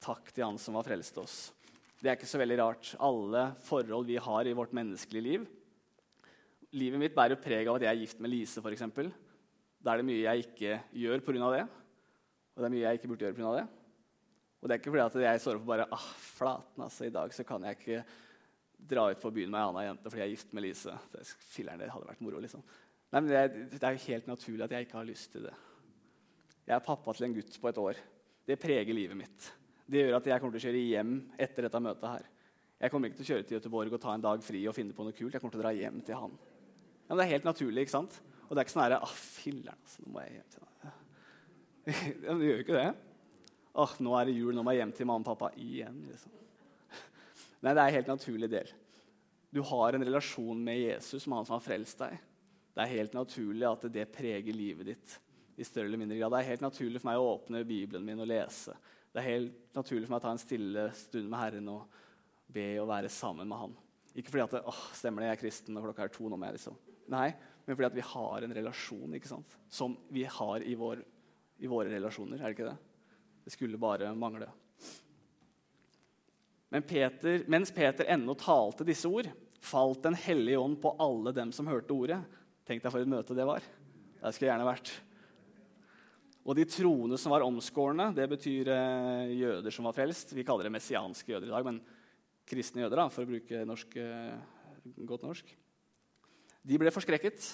[0.03, 1.37] takk til Han som har frelst oss.
[2.01, 2.93] Det er ikke så veldig rart.
[3.05, 5.43] Alle forhold vi har i vårt menneskelige liv,
[6.73, 8.87] livet mitt bærer preg av at jeg er gift med Lise, f.eks.
[9.81, 11.51] Da er det mye jeg ikke gjør pga.
[11.57, 11.67] det.
[12.55, 13.53] Og det er mye jeg ikke burde gjøre pga.
[13.59, 13.67] det.
[14.61, 17.15] Og det er ikke fordi at jeg står opp og bare ah, flaten, altså, I
[17.15, 18.03] dag så kan jeg ikke
[18.91, 20.97] dra ut på byen med ei anna jente fordi jeg er gift med Lise.
[21.13, 22.65] Det, filleren, det hadde vært moro, liksom.
[23.11, 25.57] Nei, men det, er jo helt naturlig at jeg ikke har lyst til det.
[26.69, 28.05] Jeg er pappa til en gutt på et år.
[28.47, 29.49] Det preger livet mitt.
[29.91, 32.27] Det gjør at jeg kommer til å kjøre hjem etter dette møtet her.
[32.81, 34.95] Jeg kommer ikke til å kjøre til Gøteborg og ta en dag fri og finne
[34.97, 35.35] på noe kult.
[35.35, 36.37] Jeg kommer til å dra hjem til han.
[37.05, 38.21] Ja, men det er helt naturlig, ikke sant?
[38.47, 40.77] Og det er ikke sånn herre ah, filler'n, altså, nå må jeg hjem til han.
[42.25, 42.89] Ja, det gjør jo ikke det.
[43.83, 45.99] Åh, nå er det jul, nå må jeg hjem til mamma og pappa igjen.
[46.07, 46.39] liksom.
[47.65, 48.73] Nei, det er en helt naturlig del.
[49.51, 52.15] Du har en relasjon med Jesus, med han som har frelst deg.
[52.71, 55.17] Det er helt naturlig at det preger livet ditt
[55.61, 56.33] i større eller mindre grad.
[56.33, 58.77] Det er helt naturlig for meg å åpne Bibelen min og lese.
[59.11, 62.01] Det er helt naturlig for meg å ta en stille stund med Herren og
[62.51, 63.75] be og være sammen med Han.
[64.15, 66.29] Ikke fordi at det, åh, stemmer det, jeg er kristen og klokka er to.
[66.29, 66.79] nå må jeg liksom.
[67.11, 67.29] Nei,
[67.67, 69.59] men fordi at vi har en relasjon ikke sant?
[69.71, 71.03] som vi har i, vår,
[71.63, 72.39] i våre relasjoner.
[72.39, 72.79] Er det ikke det?
[73.47, 74.51] Det skulle bare mangle.
[76.71, 79.27] Men Peter, mens Peter ennå talte disse ord,
[79.61, 82.21] falt Den hellige ånd på alle dem som hørte ordet.
[82.67, 83.65] Tenk deg for et møte det var.
[84.21, 84.93] Der skulle jeg gjerne vært.
[86.49, 90.33] Og de troende som var omskårne, det betyr eh, jøder som var frelst.
[90.33, 91.81] Vi kaller det messianske jøder i dag, men
[92.49, 95.53] kristne jøder, da, for å bruke norsk, eh, godt norsk.
[96.65, 97.45] De ble forskrekket,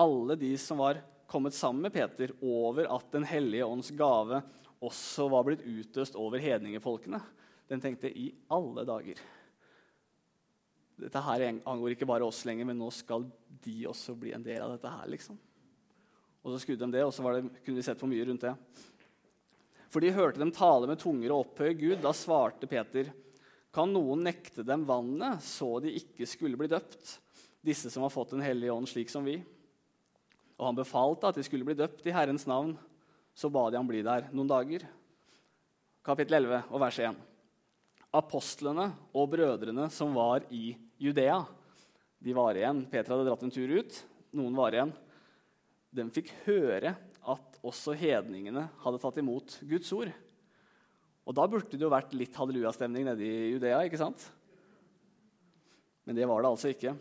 [0.00, 4.42] alle de som var kommet sammen med Peter, over at Den hellige ånds gave
[4.80, 7.20] også var blitt utøst over hedningefolkene.
[7.68, 9.20] Den tenkte i alle dager.
[11.00, 13.24] Dette her angår ikke bare oss lenger, men nå skal
[13.64, 15.08] de også bli en del av dette her.
[15.08, 15.38] liksom.
[16.40, 18.54] Og så skrudde de det, og så det, kunne vi sett på mye rundt det.
[19.90, 21.98] For de hørte dem tale med tunger og opphøye Gud.
[22.02, 23.10] Da svarte Peter.:
[23.74, 27.18] Kan noen nekte dem vannet, så de ikke skulle bli døpt?
[27.60, 29.40] disse som har fått Den hellige ånd, slik som vi.
[30.56, 32.74] Og han befalte at de skulle bli døpt i Herrens navn.
[33.34, 34.84] Så ba de ham bli der noen dager.
[36.04, 37.18] Kapittel 11 og vers 1.
[38.16, 41.38] Apostlene og brødrene som var i Judea,
[42.20, 42.82] de var igjen.
[42.90, 44.00] Peter hadde dratt en tur ut.
[44.36, 44.90] Noen var igjen.
[45.90, 46.94] De fikk høre
[47.30, 50.10] at også hedningene hadde tatt imot Guds ord.
[51.28, 53.82] Og da burde det jo vært litt hallelujastemning nede i Judea.
[53.84, 54.24] ikke sant?
[56.06, 56.96] Men det var det altså ikke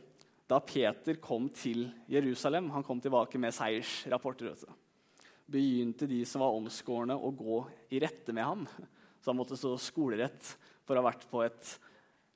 [0.50, 4.56] da Peter kom til Jerusalem, han kom tilbake med seiersrapporter,
[5.46, 7.60] begynte de som var omskårne, å gå
[7.94, 8.64] i rette med ham.
[9.22, 10.56] Så han måtte stå skolerett
[10.88, 11.76] for å ha vært på et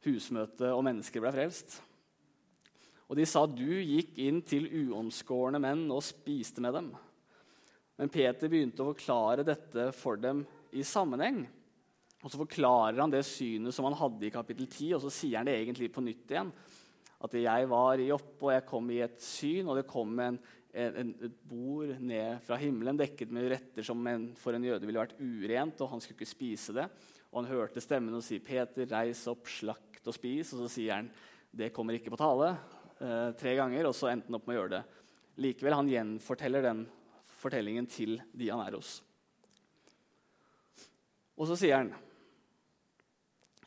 [0.06, 1.80] husmøte, og mennesker ble frelst.
[3.13, 6.88] Og de sa du gikk inn til uomskårne menn og spiste med dem.
[8.02, 10.41] Men Peter begynte å forklare dette for dem
[10.73, 11.43] i sammenheng.
[12.23, 15.38] Og Så forklarer han det synet som han hadde i kapittel 10, og så sier
[15.38, 16.49] han det egentlig på nytt igjen.
[17.21, 20.41] At jeg var i oppe, og jeg kom i et syn, og det kom en,
[20.73, 25.06] en, et bord ned fra himmelen dekket med retter som en, for en jøde ville
[25.06, 26.89] vært urent, og han skulle ikke spise det.
[27.30, 30.97] Og han hørte stemmen og si, 'Peter, reis opp, slakt og spis.' Og så sier
[30.97, 31.13] han,
[31.54, 32.58] 'Det kommer ikke på tale.'
[33.01, 34.84] Eh, tre ganger, og så endte han opp med å gjøre det.
[35.43, 36.84] Likevel, han gjenforteller den
[37.41, 38.99] fortellingen til de han er hos.
[41.34, 41.93] Og så sier han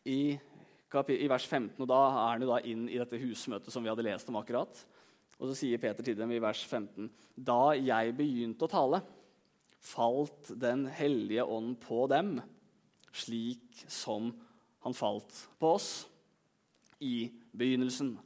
[0.07, 0.39] i
[0.97, 3.91] i vers 15, og Da er han jo da inn i dette husmøtet som vi
[3.91, 4.79] hadde lest om akkurat.
[5.37, 9.03] Og så sier Peter til dem i vers 15.: Da jeg begynte å tale,
[9.81, 12.41] falt Den hellige ånd på dem,
[13.13, 14.33] slik som
[14.81, 16.07] han falt på oss
[17.01, 18.17] i begynnelsen.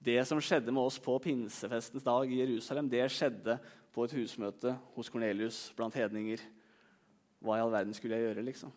[0.00, 3.58] Det som skjedde med oss på pinsefestens dag i Jerusalem, det skjedde
[3.92, 6.40] på et husmøte hos Kornelius blant hedninger.
[7.44, 8.72] Hva i all verden skulle jeg gjøre, liksom?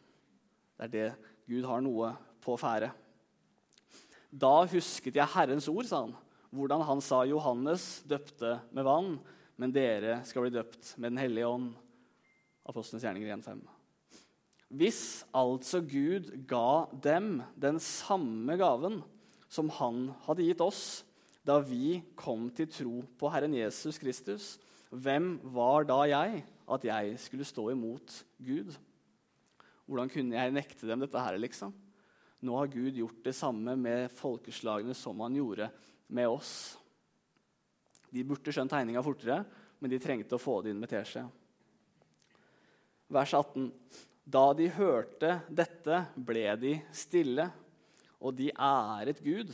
[0.75, 1.05] Det er det
[1.47, 2.09] Gud har noe
[2.43, 2.89] på ferde.
[4.27, 6.11] Da husket jeg Herrens ord, sa han,
[6.51, 9.15] hvordan han sa Johannes døpte med vann,
[9.55, 11.71] men dere skal bli døpt med Den hellige ånd.
[12.67, 13.63] Apostlenes gjerninger 1.5.
[14.75, 18.99] Hvis altså Gud ga dem den samme gaven
[19.47, 21.03] som han hadde gitt oss
[21.43, 24.55] da vi kom til tro på Herren Jesus Kristus,
[24.89, 28.71] hvem var da jeg at jeg skulle stå imot Gud?
[29.83, 31.73] Hvordan kunne jeg nekte dem dette her, liksom?
[32.43, 35.69] Nå har Gud gjort det samme med folkeslagene som han gjorde
[36.13, 36.53] med oss.
[38.13, 39.41] De burde skjønt tegninga fortere,
[39.79, 41.25] men de trengte å få det inn med teskje.
[43.11, 43.67] Vers 18.
[44.23, 47.49] Da de hørte dette, ble de stille,
[48.23, 49.51] og de æret Gud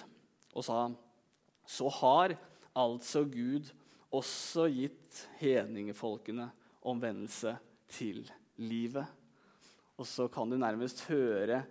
[0.53, 0.83] og sa,
[1.69, 2.33] så har
[2.77, 3.69] altså Gud
[4.09, 6.47] også gitt hedningefolkene
[6.89, 7.53] omvendelse
[7.91, 8.23] til
[8.57, 9.05] livet.
[9.99, 11.61] Og så kan du nærmest høre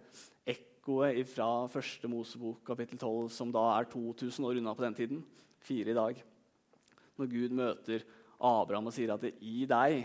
[0.46, 5.24] ekkoet fra første Mosebok kapittel 12, som da er 2000 år unna på den tiden.
[5.58, 6.22] Fire i dag.
[7.18, 8.04] Når Gud møter
[8.38, 10.04] Abraham og sier at i deg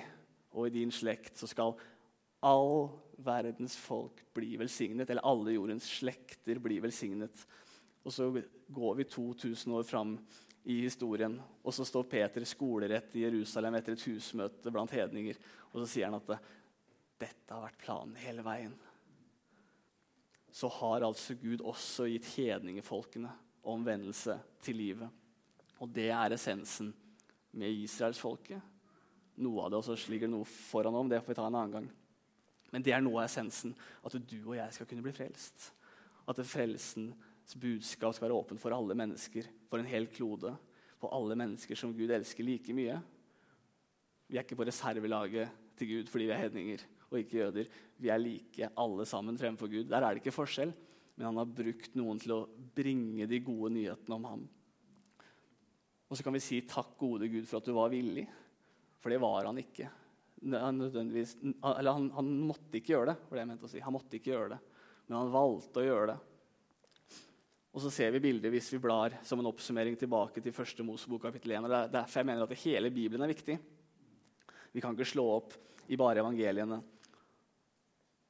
[0.54, 1.76] og i din slekt så skal
[2.44, 2.90] all
[3.24, 7.46] verdens folk bli velsignet, eller alle jordens slekter bli velsignet.
[8.04, 8.28] Og så
[8.68, 10.18] går vi 2000 år fram
[10.64, 15.40] i historien, og så står Peter skolerett i Jerusalem etter et husmøte blant hedninger,
[15.72, 16.36] og så sier han at
[17.20, 18.76] dette har vært planen hele veien.
[20.54, 23.32] Så har altså Gud også gitt hedningefolkene
[23.68, 25.10] omvendelse til livet.
[25.82, 26.92] Og det er essensen
[27.58, 28.62] med israelsfolket.
[29.44, 31.90] Noe av det også ligger noe foran om, det får vi ta en annen gang.
[32.74, 33.74] Men det er noe av essensen.
[34.06, 35.72] At du og jeg skal kunne bli frelst.
[36.30, 37.18] At frelsens
[37.60, 40.54] budskap skal være åpen for alle mennesker, for en hel klode.
[41.02, 42.96] For alle mennesker som Gud elsker like mye.
[44.30, 47.70] Vi er ikke på reservelaget til Gud fordi vi er hedninger og ikke jøder.
[48.02, 49.90] Vi er like alle sammen fremfor Gud.
[49.92, 50.74] Der er det ikke forskjell.
[51.16, 54.46] Men han har brukt noen til å bringe de gode nyhetene om ham.
[56.10, 58.26] Og så kan vi si takk, gode Gud, for at du var villig.
[59.02, 59.90] For det var han ikke
[60.44, 63.16] Eller han, han, måtte ikke gjøre det.
[63.28, 63.84] var det jeg mente å si.
[63.84, 64.60] Han måtte ikke gjøre det,
[65.08, 66.18] Men han valgte å gjøre det.
[67.74, 71.24] Og så ser vi bildet hvis vi blar som en oppsummering tilbake til første Mosebok
[71.26, 71.66] kapittel 1.
[71.66, 73.56] Og det er derfor jeg mener at hele Bibelen er viktig.
[74.74, 75.56] Vi kan ikke slå opp
[75.90, 76.78] i bare evangeliene.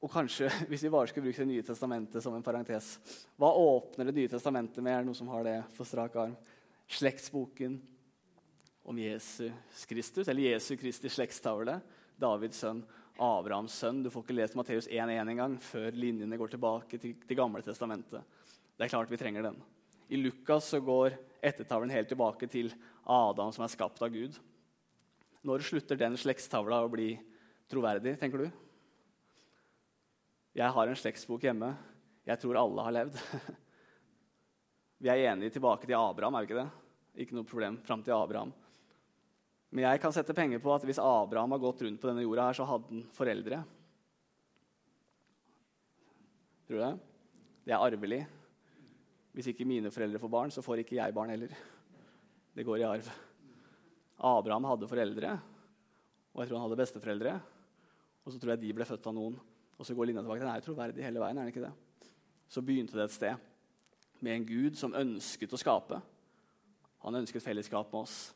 [0.00, 2.98] Og kanskje, hvis vi bare skulle bruke Det nye testamentet som en parentes
[3.40, 4.92] Hva åpner Det nye testamentet med?
[4.92, 6.34] Er det noe som har det for strak arm?
[6.88, 7.78] Slektsboken
[8.84, 11.78] om Jesus Kristus, eller Jesu Kristi slektstavle.
[12.20, 12.82] Davids sønn,
[13.16, 14.02] Abrahams sønn.
[14.04, 18.20] Du får ikke lest Matteus 1.1 engang før linjene går tilbake til Det gamle testamentet.
[18.74, 19.60] Det er klart vi trenger den.
[20.10, 22.72] I Lukas så går ettertavlen helt tilbake til
[23.04, 24.36] Adam, som er skapt av Gud.
[25.44, 27.12] Når slutter den slektstavla å bli
[27.70, 28.48] troverdig, tenker du?
[30.54, 31.72] Jeg har en slektsbok hjemme.
[32.24, 33.18] Jeg tror alle har levd.
[35.04, 36.68] Vi er enige tilbake til Abraham, er vi ikke det?
[37.20, 38.54] Ikke noe problem fram til Abraham.
[39.74, 42.46] Men jeg kan sette penger på at hvis Abraham har gått rundt på denne jorda,
[42.46, 43.58] her, så hadde han foreldre.
[46.64, 46.92] Tror du det?
[47.66, 48.20] Det er arvelig.
[49.34, 51.54] Hvis ikke mine foreldre får barn, så får ikke jeg barn heller.
[52.54, 53.08] Det går i arv.
[54.24, 55.32] Abraham hadde foreldre,
[56.34, 57.32] og jeg tror han hadde besteforeldre.
[58.24, 59.34] Og så tror jeg de ble født av noen.
[59.74, 60.44] Og så går linja tilbake.
[60.44, 61.38] Den er troverdig hele veien.
[61.38, 61.72] er den ikke det?
[62.48, 63.50] Så begynte det et sted
[64.24, 65.98] med en gud som ønsket å skape.
[67.04, 68.32] Han ønsket fellesskap med oss.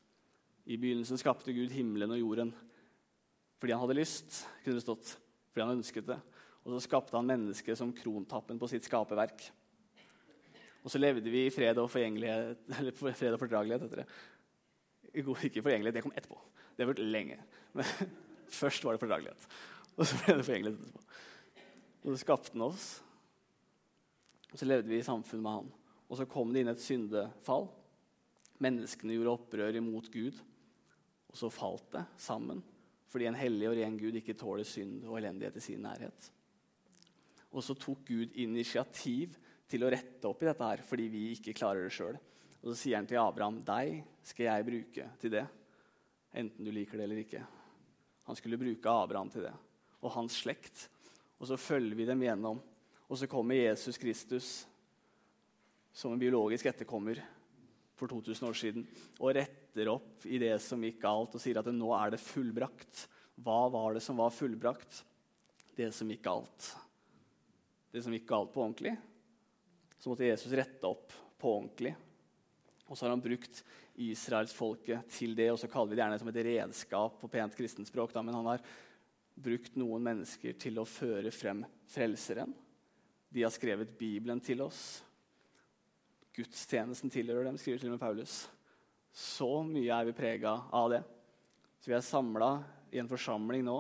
[0.68, 2.50] I begynnelsen skapte Gud himmelen og jorden
[3.58, 4.44] fordi han hadde lyst.
[4.62, 5.16] kunne det stått,
[5.50, 6.18] fordi han ønsket det.
[6.62, 9.48] Og så skapte han mennesket som krontappen på sitt skaperverk.
[10.88, 13.82] Og så levde vi i fred og forgjengelighet, eller fred og fordragelighet.
[13.84, 14.06] heter det.
[15.12, 16.38] Ikke forgjengelighet, det kom etterpå.
[16.72, 17.36] Det har vært lenge.
[17.76, 18.14] Men
[18.48, 19.44] først var det fordragelighet.
[19.98, 21.02] Og så ble det forgjengelighet etterpå.
[21.98, 22.86] Og så skapte han oss.
[24.48, 25.68] Og så levde vi i samfunn med han.
[26.08, 27.68] Og så kom det inn et syndefall.
[28.64, 30.40] Menneskene gjorde opprør imot Gud.
[31.28, 32.64] Og så falt det sammen
[33.08, 36.26] fordi en hellig og ren Gud ikke tåler synd og elendighet i sin nærhet.
[37.56, 41.56] Og så tok Gud initiativ til å rette opp i dette her fordi vi ikke
[41.56, 42.16] klarer det sjøl.
[42.58, 45.46] Og så sier han til Abraham, 'Deg skal jeg bruke til det.'
[46.38, 47.40] Enten du liker det eller ikke.
[48.28, 49.54] Han skulle bruke Abraham til det.
[50.04, 50.88] Og hans slekt.
[51.40, 52.60] Og så følger vi dem gjennom.
[53.08, 54.66] Og så kommer Jesus Kristus
[55.92, 57.22] som en biologisk etterkommer
[57.98, 58.84] for 2000 år siden
[59.18, 63.06] og retter opp i det som gikk galt, og sier at nå er det fullbrakt.
[63.40, 65.02] Hva var det som var fullbrakt?
[65.74, 66.68] Det som gikk galt.
[67.90, 68.94] Det som gikk galt på ordentlig.
[69.98, 71.94] Så måtte Jesus rette opp på ordentlig.
[72.86, 73.62] Og så har han brukt
[73.98, 78.14] israelsfolket til det, og så kaller vi det gjerne som et redskap på pent kristenspråk.
[78.14, 78.22] Da.
[78.24, 78.62] Men han har
[79.38, 82.54] brukt noen mennesker til å føre frem frelseren.
[83.28, 85.02] De har skrevet Bibelen til oss.
[86.38, 88.40] Gudstjenesten tilhører dem, skriver til og med Paulus.
[89.12, 91.02] Så mye er vi prega av det.
[91.82, 92.52] Så vi er samla
[92.94, 93.78] i en forsamling nå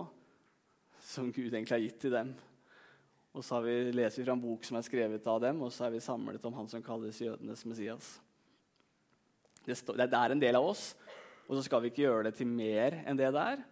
[1.08, 2.34] som Gud egentlig har gitt til dem.
[3.38, 5.86] Og så vi, leser vi fra en bok som er skrevet av dem, og så
[5.86, 8.16] er vi samlet om han som kalles jødenes Messias.
[9.62, 10.90] Det, er en del av oss,
[11.46, 13.62] og så skal vi ikke gjøre det til mer enn det det er.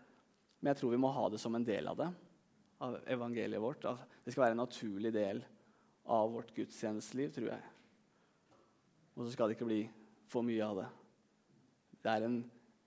[0.61, 2.09] Men jeg tror vi må ha det som en del av det,
[2.87, 3.83] av evangeliet vårt.
[4.23, 5.43] det skal være en naturlig del
[6.15, 7.65] av vårt gudstjenesteliv, tror jeg.
[9.17, 9.81] Og så skal det ikke bli
[10.31, 10.91] for mye av det.
[12.05, 12.39] Det er en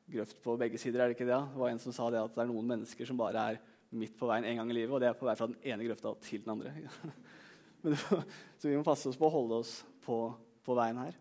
[0.09, 1.01] grøft på begge sider.
[1.01, 1.41] er Det ikke det?
[1.51, 3.59] Det var en som sa det at det er noen mennesker som bare er
[3.89, 5.87] midt på veien en gang i livet, og det er på vei fra den ene
[5.87, 6.73] grøfta til den andre.
[7.83, 7.95] Men,
[8.59, 9.73] så vi må passe oss på å holde oss
[10.03, 10.21] på,
[10.65, 11.17] på, veien her.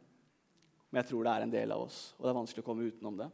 [0.88, 2.88] Men jeg tror det er en del av oss, og det er vanskelig å komme
[2.88, 3.28] utenom det.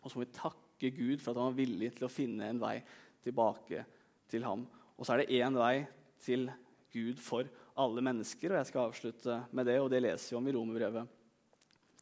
[0.00, 2.60] Og så må vi takke Gud for at han var villig til å finne en
[2.62, 2.76] vei
[3.24, 3.84] tilbake
[4.30, 4.64] til ham.
[4.96, 5.74] Og så er det én vei
[6.22, 6.48] til
[6.92, 7.48] Gud for
[7.80, 11.16] alle mennesker, og jeg skal avslutte med det, og det leser vi om i Romerbrevet,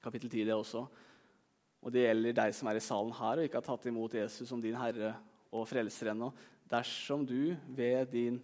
[0.03, 0.85] kapittel 10, det også.
[1.85, 4.49] Og det gjelder deg som er i salen her og ikke har tatt imot Jesus
[4.51, 5.12] som din herre
[5.55, 6.31] og frelser ennå.
[6.68, 8.38] Dersom du ved din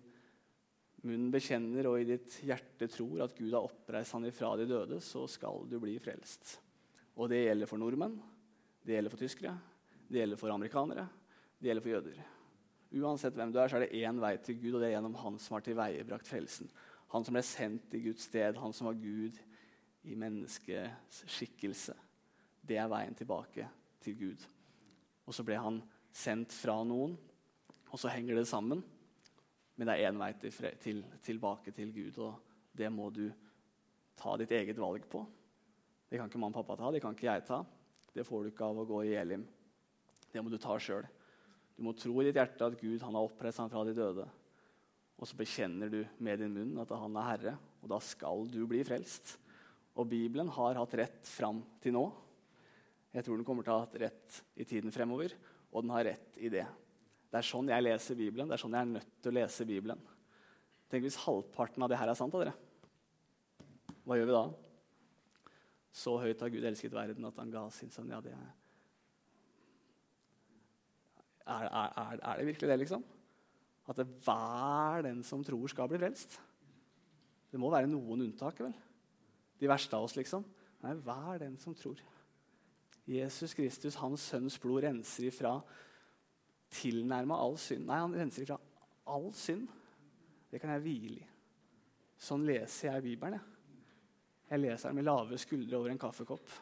[1.05, 5.01] munn bekjenner og i ditt hjerte tror at Gud har oppreist han ifra de døde,
[5.05, 6.57] så skal du bli frelst.
[7.21, 8.17] Og det gjelder for nordmenn,
[8.85, 9.53] det gjelder for tyskere,
[10.09, 11.05] det gjelder for amerikanere,
[11.61, 12.23] det gjelder for jøder.
[12.95, 15.17] Uansett hvem du er, så er det én vei til Gud, og det er gjennom
[15.19, 16.71] Han som har tilveiebrakt frelsen.
[17.15, 19.39] Han som ble sendt i Guds sted, han som var Gud
[20.05, 21.95] i menneskets skikkelse.
[22.65, 23.67] Det er veien tilbake
[24.05, 24.45] til Gud.
[25.27, 25.81] Og så ble han
[26.15, 27.17] sendt fra noen,
[27.95, 28.83] og så henger det sammen.
[29.79, 33.29] Men det er én vei til, til, tilbake til Gud, og det må du
[34.19, 35.23] ta ditt eget valg på.
[36.11, 37.61] Det kan ikke mamma og pappa ta, det kan ikke jeg ta.
[38.15, 39.47] Det får du ikke av å gå i Elim.
[40.31, 41.07] Det må du ta sjøl.
[41.75, 44.27] Du må tro i ditt hjerte at Gud han har oppreist ham fra de døde.
[45.19, 48.63] Og så bekjenner du med din munn at han er Herre, og da skal du
[48.71, 49.37] bli frelst.
[49.99, 52.09] Og Bibelen har hatt rett fram til nå.
[53.15, 55.35] Jeg tror den kommer til å ha hatt rett i tiden fremover,
[55.71, 56.67] og den har rett i det.
[57.35, 58.47] Det er sånn jeg leser Bibelen.
[58.47, 60.03] Det er sånn jeg er nødt til å lese Bibelen.
[60.87, 62.53] Tenk hvis halvparten av det her er sant av dere.
[64.07, 64.43] Hva gjør vi da?
[65.99, 68.13] Så høyt har Gud elsket verden at han ga sin sønn.
[68.15, 68.53] Ja, det er
[71.45, 73.03] er, er, er det virkelig det, liksom?
[73.91, 76.39] At det hver den som tror, skal bli frelst?
[77.51, 78.79] Det må være noen unntak, vel?
[79.59, 80.47] De verste av oss, liksom.
[80.87, 81.99] Nei, hver den som tror.
[83.05, 85.59] Jesus Kristus, hans sønns blod, renser ifra
[86.75, 87.87] tilnærma all synd.
[87.89, 88.59] Nei, han renser ifra
[89.11, 89.67] all synd.
[90.51, 91.27] Det kan jeg hvile i.
[92.25, 93.41] Sånn leser jeg Bibelen.
[93.41, 96.55] Jeg, jeg leser den med lave skuldre over en kaffekopp.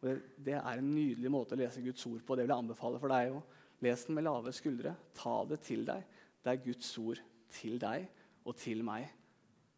[0.00, 0.16] Og det,
[0.48, 2.36] det, er en nydelig måte å lese Guds ord på.
[2.36, 3.54] Det vil jeg anbefale for deg òg.
[3.84, 4.94] Les den med lave skuldre.
[5.16, 6.04] Ta det til deg.
[6.42, 7.22] Det er Guds ord
[7.56, 8.06] til deg
[8.46, 9.08] og til meg.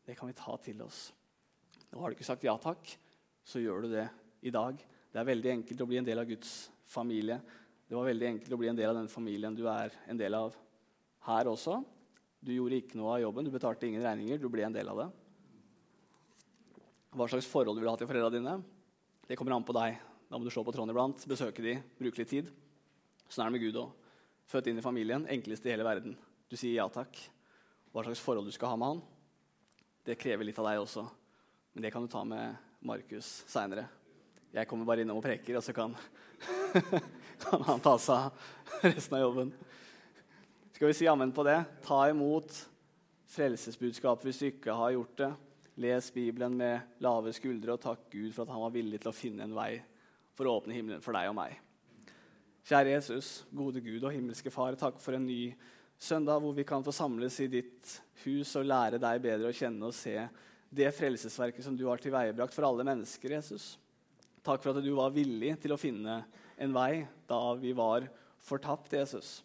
[0.05, 1.09] Det kan vi ta til oss.
[1.93, 2.91] Og Har du ikke sagt ja takk,
[3.45, 4.09] så gjør du det
[4.45, 4.77] i dag.
[5.09, 6.53] Det er veldig enkelt å bli en del av Guds
[6.89, 7.39] familie.
[7.89, 10.35] Det var veldig enkelt å bli en del av den familien du er en del
[10.37, 10.57] av
[11.29, 11.79] her også.
[12.45, 15.01] Du gjorde ikke noe av jobben, du betalte ingen regninger, du ble en del av
[15.01, 15.09] det.
[17.17, 18.59] Hva slags forhold du vil ha til foreldrene dine,
[19.29, 19.97] det kommer an på deg.
[20.29, 22.53] Da må du slå på tråden iblant, besøke de, bruke litt tid.
[23.29, 23.93] Sånn er det med Gud òg.
[24.49, 26.15] Født inn i familien, enkleste i hele verden.
[26.49, 27.17] Du sier ja takk.
[27.93, 29.01] Hva slags forhold du skal ha med han,
[30.05, 31.05] det krever litt av deg også.
[31.73, 33.89] Men det kan du ta med Markus seinere.
[34.53, 35.97] Jeg kommer bare innom og preker, og så kan,
[37.43, 39.53] kan han ta seg av resten av jobben.
[40.75, 41.59] Skal vi si ammen på det?
[41.85, 42.55] Ta imot
[43.29, 45.31] frelsesbudskapet hvis du ikke har gjort det.
[45.79, 49.17] Les Bibelen med lave skuldre og takk Gud for at han var villig til å
[49.17, 49.73] finne en vei
[50.39, 51.57] for å åpne himmelen for deg og meg.
[52.69, 55.55] Kjære Jesus, gode Gud og himmelske Far, takk for en ny
[55.99, 59.89] søndag hvor vi kan få samles i ditt hus og lære deg bedre å kjenne
[59.89, 60.15] og se
[60.69, 63.73] det frelsesverket som du har tilveiebrakt for alle mennesker, Jesus.
[64.45, 66.21] Takk for at du var villig til å finne
[66.59, 68.09] en vei da vi var
[68.43, 69.39] fortapt, Jesus.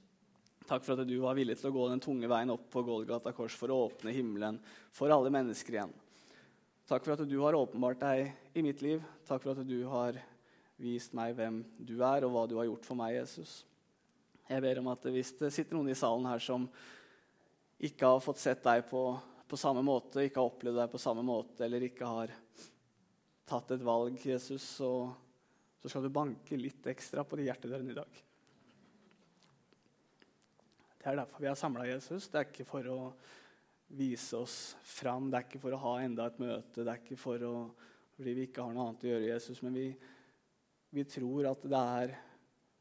[0.68, 3.34] Takk for at du var villig til å gå den tunge veien opp på Golgata
[3.36, 4.60] kors for å åpne himmelen
[4.96, 5.94] for alle mennesker igjen.
[6.88, 9.04] Takk for at du har åpenbart deg i mitt liv.
[9.28, 10.20] Takk for at du har
[10.80, 13.62] vist meg hvem du er, og hva du har gjort for meg, Jesus.
[14.50, 16.68] Jeg ber om at hvis det sitter noen i salen her som
[17.84, 19.04] ikke har fått sett deg på,
[19.48, 22.34] på samme måte, ikke har opplevd deg på samme måte, eller ikke har
[23.48, 24.92] tatt et valg, Jesus, så,
[25.84, 28.20] så skal du banke litt ekstra på de hjertedørene i dag.
[30.96, 32.30] Det er derfor vi er samla Jesus.
[32.32, 33.00] Det er ikke for å
[33.92, 34.56] vise oss
[34.88, 37.54] fram, det er ikke for å ha enda et møte, det er ikke for å,
[38.16, 39.90] fordi vi ikke har noe annet å gjøre, Jesus, men vi,
[40.96, 42.16] vi tror at det er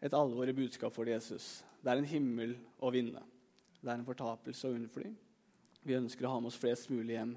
[0.06, 1.58] et alvorlig budskap for Jesus.
[1.82, 3.26] Det er en himmel å vinne.
[3.82, 5.10] Det er en fortapelse å unnfly.
[5.82, 7.34] Vi ønsker å ha med oss flest mulig hjem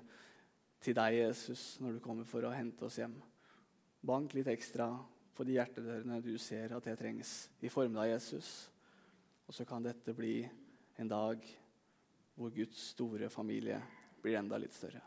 [0.85, 3.17] til deg, Jesus, når du kommer for å hente oss hjem.
[4.05, 4.91] Bank litt ekstra
[5.35, 8.69] på de hjertedørene du ser at det trengs i formiddag, Jesus.
[9.45, 10.39] Og så kan dette bli
[10.97, 11.43] en dag
[12.35, 13.79] hvor Guds store familie
[14.23, 15.03] blir enda litt større.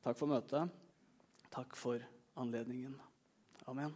[0.00, 0.72] Takk for møtet.
[1.52, 2.00] Takk for
[2.40, 2.96] anledningen.
[3.68, 3.92] Amen.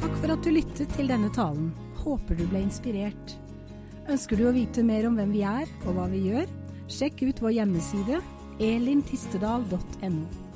[0.00, 1.72] Takk for at du lyttet til denne talen.
[2.00, 3.40] Håper du ble inspirert.
[4.10, 6.48] Ønsker du å vite mer om hvem vi er og hva vi gjør?
[6.90, 8.18] Sjekk ut vår hjemmeside
[8.58, 10.49] elintistedal.no.